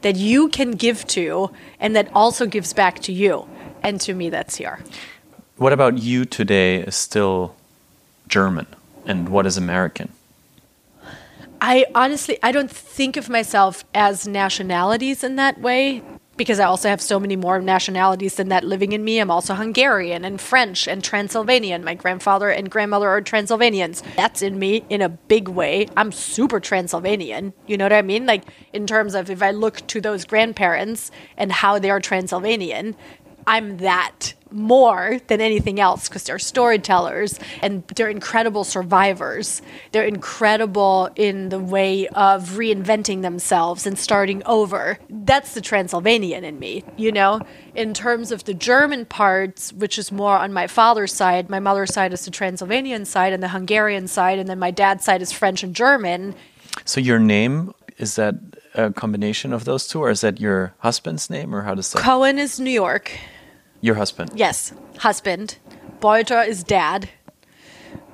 [0.03, 3.49] that you can give to and that also gives back to you.
[3.83, 4.81] And to me that's here.
[5.57, 7.55] What about you today is still
[8.29, 8.67] German
[9.07, 10.13] and what is American?
[11.65, 16.03] I honestly I don't think of myself as nationalities in that way
[16.37, 19.21] because I also have so many more nationalities than that living in me.
[19.21, 21.85] I'm also Hungarian and French and Transylvanian.
[21.85, 24.03] My grandfather and grandmother are Transylvanians.
[24.17, 25.87] That's in me in a big way.
[25.97, 27.53] I'm super Transylvanian.
[27.69, 28.27] You know what I mean?
[28.27, 28.43] Like
[28.73, 32.97] in terms of if I look to those grandparents and how they are Transylvanian,
[33.47, 39.63] I'm that more than anything else because they're storytellers and they're incredible survivors.
[39.93, 44.99] They're incredible in the way of reinventing themselves and starting over.
[45.09, 47.41] That's the Transylvanian in me, you know?
[47.75, 51.93] In terms of the German parts, which is more on my father's side, my mother's
[51.93, 55.33] side is the Transylvanian side and the Hungarian side, and then my dad's side is
[55.33, 56.35] French and German.
[56.85, 58.35] So your name is that
[58.75, 62.03] a combination of those two, or is that your husband's name, or how does that?
[62.03, 63.13] Cohen is New York.
[63.83, 64.31] Your husband.
[64.35, 65.59] Yes, husband.
[66.01, 67.11] Beutter is dad.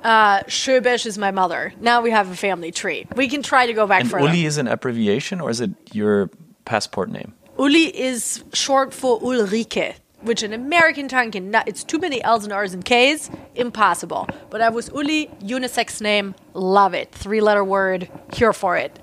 [0.03, 1.73] Uh, Schöbesch is my mother.
[1.79, 3.05] Now we have a family tree.
[3.15, 4.25] We can try to go back And further.
[4.25, 6.29] Uli is an abbreviation, or is it your
[6.65, 7.33] passport name?
[7.57, 12.45] Uli is short for Ulrike, which in American tongue can not, it's too many L's
[12.45, 14.27] and R's and K's, impossible.
[14.49, 17.11] But I was Uli, unisex name, love it.
[17.11, 18.97] Three letter word, here for it.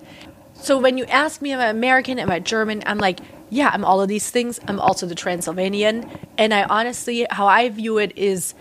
[0.55, 3.21] So when you ask me am I American, am I German, I'm like,
[3.51, 4.61] yeah, I'm all of these things.
[4.67, 6.11] I'm also the Transylvanian.
[6.37, 8.55] And I honestly, how I view it is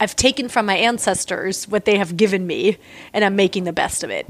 [0.00, 2.78] I've taken from my ancestors what they have given me,
[3.12, 4.26] and I'm making the best of it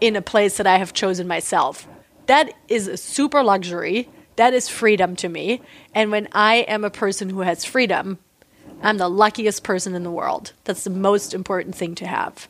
[0.00, 1.86] in a place that I have chosen myself.
[2.26, 4.08] That is a super luxury.
[4.36, 5.60] That is freedom to me.
[5.94, 8.18] And when I am a person who has freedom,
[8.82, 10.52] I'm the luckiest person in the world.
[10.64, 12.48] That's the most important thing to have.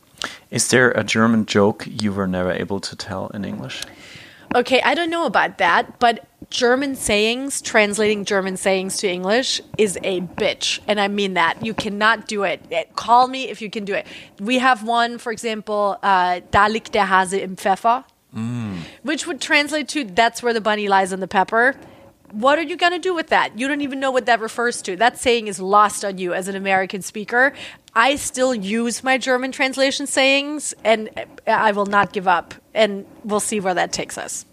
[0.50, 3.82] Is there a German joke you were never able to tell in English?
[4.54, 9.98] Okay, I don't know about that, but German sayings, translating German sayings to English is
[10.02, 10.80] a bitch.
[10.86, 11.64] And I mean that.
[11.64, 12.60] You cannot do it.
[12.70, 14.06] Eh, Call me if you can do it.
[14.40, 18.04] We have one, for example, uh, Da liegt der Hase im Pfeffer,
[19.02, 21.76] which would translate to that's where the bunny lies in the pepper.
[22.32, 23.56] What are you going to do with that?
[23.56, 24.96] You don't even know what that refers to.
[24.96, 27.52] That saying is lost on you as an American speaker.
[27.94, 31.10] I still use my German translation sayings, and
[31.46, 32.54] I will not give up.
[32.74, 34.46] And we'll see where that takes us.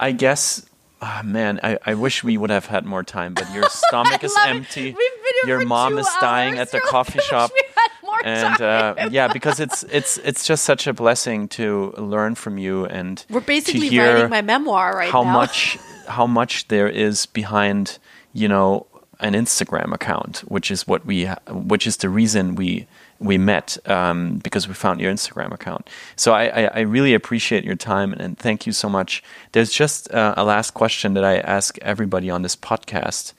[0.00, 0.64] I guess,
[1.02, 4.34] ah, man, I, I wish we would have had more time, but your stomach is
[4.46, 4.86] empty.
[4.86, 7.50] We've been here Your mom is dying at the coffee shop.
[7.54, 11.92] we had more And uh, yeah, because it's it's it's just such a blessing to
[11.98, 15.32] learn from you and We're to basically hear writing my memoir right how now.
[15.34, 15.78] much
[16.08, 17.98] how much there is behind
[18.32, 18.86] you know
[19.20, 22.86] an Instagram account, which is what we which is the reason we
[23.20, 25.88] we met um, because we found your Instagram account.
[26.16, 29.22] So I, I, I really appreciate your time and thank you so much.
[29.52, 33.34] There's just uh, a last question that I ask everybody on this podcast,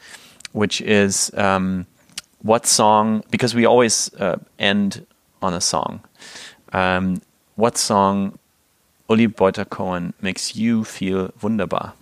[0.53, 1.87] which is um,
[2.43, 3.23] what song?
[3.31, 5.05] Because we always uh, end
[5.41, 6.01] on a song.
[6.73, 7.21] Um,
[7.55, 8.37] what song,
[9.09, 11.93] Uli Beutter Cohen, makes you feel wunderbar?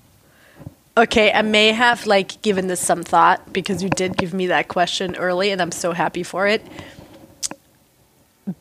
[0.98, 4.68] Okay, I may have like given this some thought because you did give me that
[4.68, 6.62] question early, and I'm so happy for it.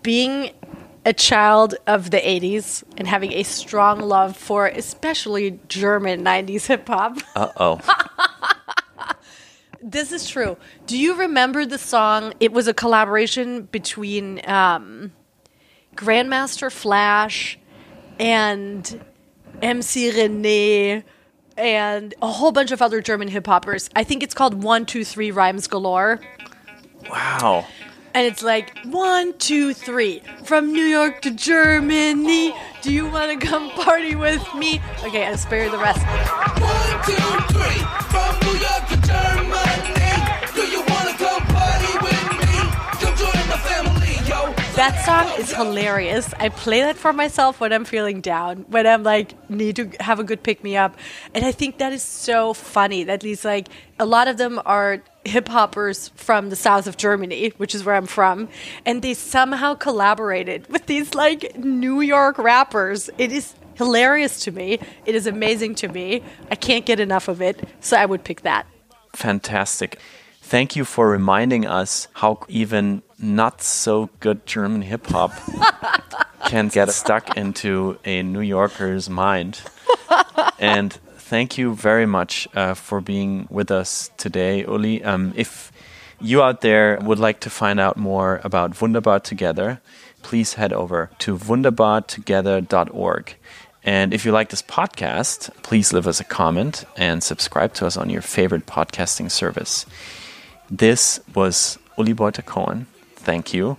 [0.02, 0.50] Being
[1.04, 6.86] a child of the 80s and having a strong love for especially German 90s hip
[6.86, 7.18] hop.
[7.34, 7.80] Uh oh.
[9.80, 10.56] This is true.
[10.86, 12.34] Do you remember the song?
[12.40, 15.12] It was a collaboration between um,
[15.94, 17.58] Grandmaster Flash
[18.18, 19.00] and
[19.62, 21.04] MC Rene
[21.56, 23.88] and a whole bunch of other German hip hoppers.
[23.94, 26.20] I think it's called One Two Three Rhymes Galore.
[27.08, 27.64] wow.
[28.14, 30.22] And it's like, one, two, three.
[30.44, 32.54] From New York to Germany.
[32.82, 34.80] Do you want to come party with me?
[35.04, 36.00] Okay, I'll spare you the rest.
[36.60, 37.14] One, two,
[37.54, 37.80] three.
[38.08, 39.88] From New York to Germany.
[40.54, 42.54] Do you wanna come party with me?
[42.98, 44.52] Come join my family, yo.
[44.74, 46.32] That song is hilarious.
[46.38, 50.18] I play that for myself when I'm feeling down, when I'm like need to have
[50.18, 50.96] a good pick me up,
[51.34, 53.04] and I think that is so funny.
[53.04, 57.52] That these like a lot of them are hip hoppers from the south of Germany,
[57.56, 58.48] which is where I'm from,
[58.84, 63.08] and they somehow collaborated with these like New York rappers.
[63.18, 64.80] It is hilarious to me.
[65.06, 66.22] It is amazing to me.
[66.50, 68.66] I can't get enough of it, so I would pick that.
[69.14, 69.98] Fantastic.
[70.42, 75.32] Thank you for reminding us how even not so good German hip hop
[76.46, 79.60] can get stuck into a New Yorker's mind.
[80.58, 80.98] And
[81.28, 85.04] thank you very much uh, for being with us today, Uli.
[85.04, 85.70] Um, if
[86.20, 89.80] you out there would like to find out more about Wunderbar Together,
[90.22, 93.36] please head over to wunderbartogether.org.
[93.84, 97.96] And if you like this podcast, please leave us a comment and subscribe to us
[97.96, 99.84] on your favorite podcasting service.
[100.70, 102.86] This was Uli Beutter Cohen.
[103.16, 103.76] Thank you.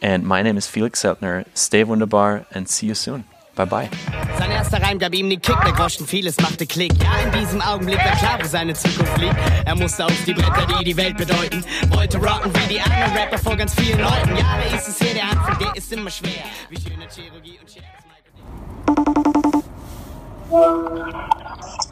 [0.00, 1.46] And my name is Felix Zeltner.
[1.54, 3.24] Stay wunderbar and see you soon.
[3.54, 3.90] Bye bye.
[4.38, 6.92] Sein erster Reim gab ihm den Kick, der Groschen vieles machte Klick.
[7.02, 9.36] Ja, in diesem Augenblick war klar, wo seine Zukunft liegt.
[9.66, 11.62] Er musste auf die Bretter, die die Welt bedeuten.
[11.90, 14.36] Wollte rocken wie die anderen Rapper vor ganz vielen Leuten.
[14.36, 16.44] Ja, da ist es hier, der Anfang, der ist immer schwer.
[16.70, 18.02] Wie schöne Chirurgie und Scherz.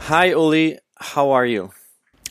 [0.09, 0.79] Hi, Uli.
[1.15, 1.71] How are you?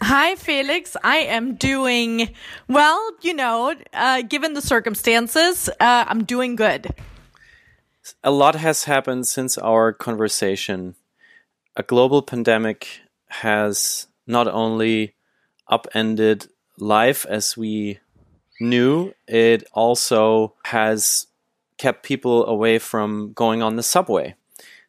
[0.04, 0.96] Hi, Felix.
[1.04, 2.30] I am doing
[2.68, 6.88] well, you know, uh, given the circumstances, uh, I'm doing good.
[8.24, 10.96] A lot has happened since our conversation.
[11.76, 15.16] A global pandemic has not only
[15.68, 16.48] upended
[16.78, 18.00] life as we
[18.60, 21.28] knew, it also has
[21.78, 24.36] kept people away from going on the subway.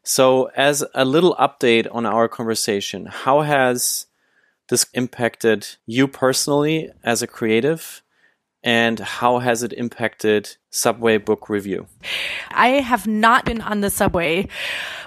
[0.03, 4.07] So, as a little update on our conversation, how has
[4.69, 8.03] this impacted you personally as a creative?
[8.63, 11.87] And how has it impacted Subway Book Review?
[12.51, 14.49] I have not been on the subway.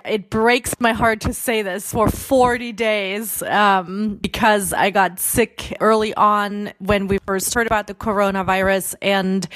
[0.05, 5.77] It breaks my heart to say this for 40 days um, because I got sick
[5.79, 9.47] early on when we first heard about the coronavirus, and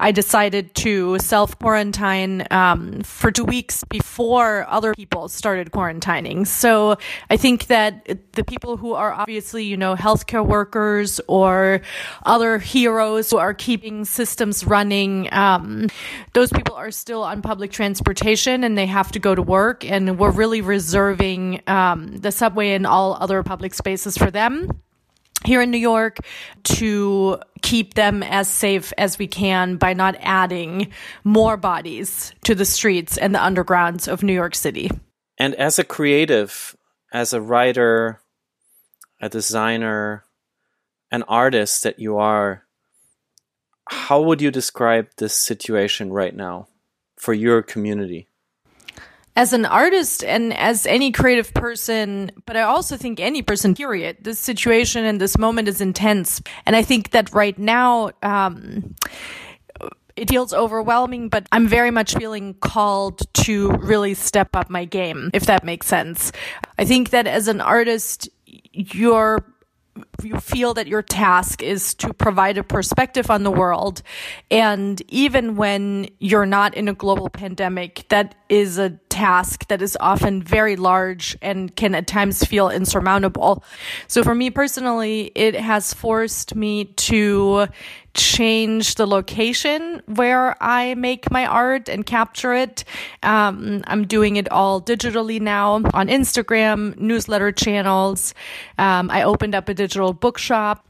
[0.00, 6.48] I decided to self quarantine um, for two weeks before other people started quarantining.
[6.48, 6.96] So
[7.30, 11.80] I think that the people who are obviously, you know, healthcare workers or
[12.26, 15.51] other heroes who are keeping systems running, um,
[16.32, 20.18] those people are still on public transportation and they have to go to work and
[20.18, 24.68] we're really reserving um, the subway and all other public spaces for them
[25.44, 26.18] here in New York
[26.64, 30.92] to keep them as safe as we can by not adding
[31.24, 34.90] more bodies to the streets and the undergrounds of New York City.
[35.38, 36.76] And as a creative,
[37.12, 38.20] as a writer,
[39.20, 40.24] a designer,
[41.10, 42.64] an artist that you are,
[43.92, 46.68] how would you describe this situation right now
[47.16, 48.28] for your community?
[49.34, 54.18] as an artist and as any creative person, but I also think any person, period,
[54.20, 56.42] this situation and this moment is intense.
[56.66, 58.94] And I think that right now, um,
[60.16, 65.30] it feels overwhelming, but I'm very much feeling called to really step up my game,
[65.32, 66.30] if that makes sense.
[66.78, 69.42] I think that as an artist, you're
[70.24, 74.02] you feel that your task is to provide a perspective on the world.
[74.50, 79.96] And even when you're not in a global pandemic, that is a task that is
[80.00, 83.62] often very large and can at times feel insurmountable.
[84.08, 87.66] So for me personally, it has forced me to
[88.14, 92.84] change the location where I make my art and capture it.
[93.22, 98.34] Um, I'm doing it all digitally now on Instagram, newsletter channels.
[98.76, 100.86] Um, I opened up a digital bookshop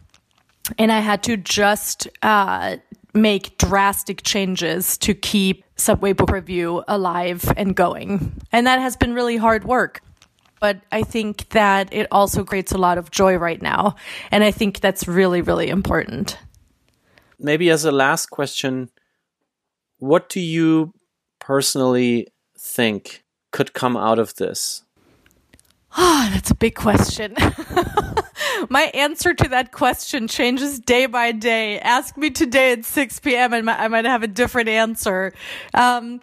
[0.78, 2.76] and I had to just uh,
[3.14, 8.40] make drastic changes to keep Subway Book Review alive and going.
[8.52, 10.00] And that has been really hard work.
[10.60, 13.96] But I think that it also creates a lot of joy right now.
[14.30, 16.38] And I think that's really, really important
[17.42, 18.90] maybe as a last question,
[19.98, 20.94] what do you
[21.40, 24.82] personally think could come out of this?
[25.92, 27.34] Ah, oh, that's a big question.
[28.68, 31.78] my answer to that question changes day by day.
[31.78, 33.53] Ask me today at 6 p.m.
[33.53, 35.32] and I might have a different answer.
[35.74, 36.20] Um,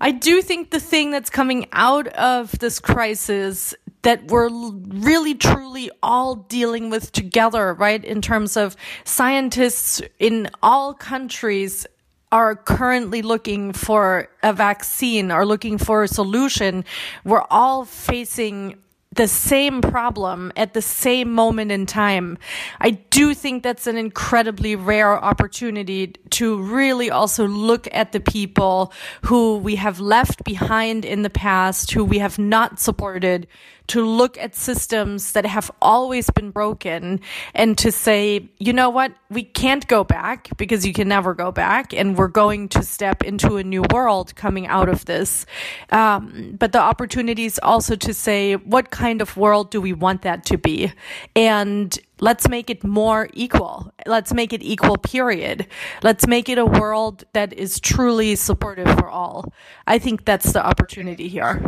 [0.00, 5.90] I do think the thing that's coming out of this crisis that we're really truly
[6.02, 8.02] all dealing with together, right?
[8.02, 11.86] In terms of scientists in all countries
[12.32, 16.84] are currently looking for a vaccine are looking for a solution.
[17.24, 18.78] We're all facing
[19.16, 22.38] the same problem at the same moment in time.
[22.80, 28.92] I do think that's an incredibly rare opportunity to really also look at the people
[29.24, 33.48] who we have left behind in the past, who we have not supported,
[33.90, 37.20] to look at systems that have always been broken
[37.54, 41.50] and to say, you know what, we can't go back because you can never go
[41.50, 45.44] back, and we're going to step into a new world coming out of this.
[45.90, 50.22] Um, but the opportunity is also to say, what kind of world do we want
[50.22, 50.92] that to be?
[51.34, 53.92] And let's make it more equal.
[54.06, 55.66] Let's make it equal, period.
[56.02, 59.52] Let's make it a world that is truly supportive for all.
[59.86, 61.60] I think that's the opportunity here.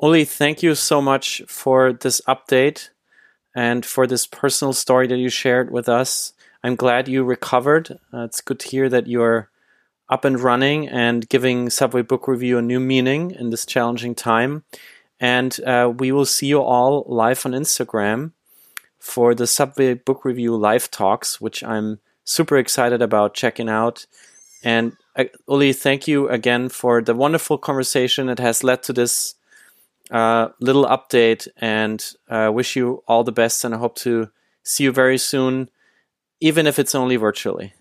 [0.00, 2.90] Uli, thank you so much for this update
[3.54, 6.32] and for this personal story that you shared with us.
[6.62, 7.98] I'm glad you recovered.
[8.14, 9.50] Uh, it's good to hear that you're
[10.08, 14.62] up and running and giving Subway Book Review a new meaning in this challenging time.
[15.18, 18.32] And uh, we will see you all live on Instagram
[19.00, 24.06] for the Subway Book Review live talks, which I'm super excited about checking out.
[24.62, 29.34] And uh, Uli, thank you again for the wonderful conversation that has led to this
[30.10, 33.64] uh, little update and uh, wish you all the best.
[33.64, 34.30] And I hope to
[34.62, 35.70] see you very soon,
[36.40, 37.74] even if it's only virtually.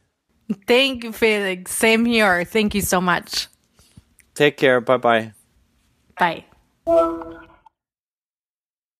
[0.67, 1.71] Thank you, Felix.
[1.71, 2.45] Same here.
[2.45, 3.47] Thank you so much.
[4.33, 4.79] Take care.
[4.79, 5.33] Bye-bye.
[6.17, 6.45] Bye.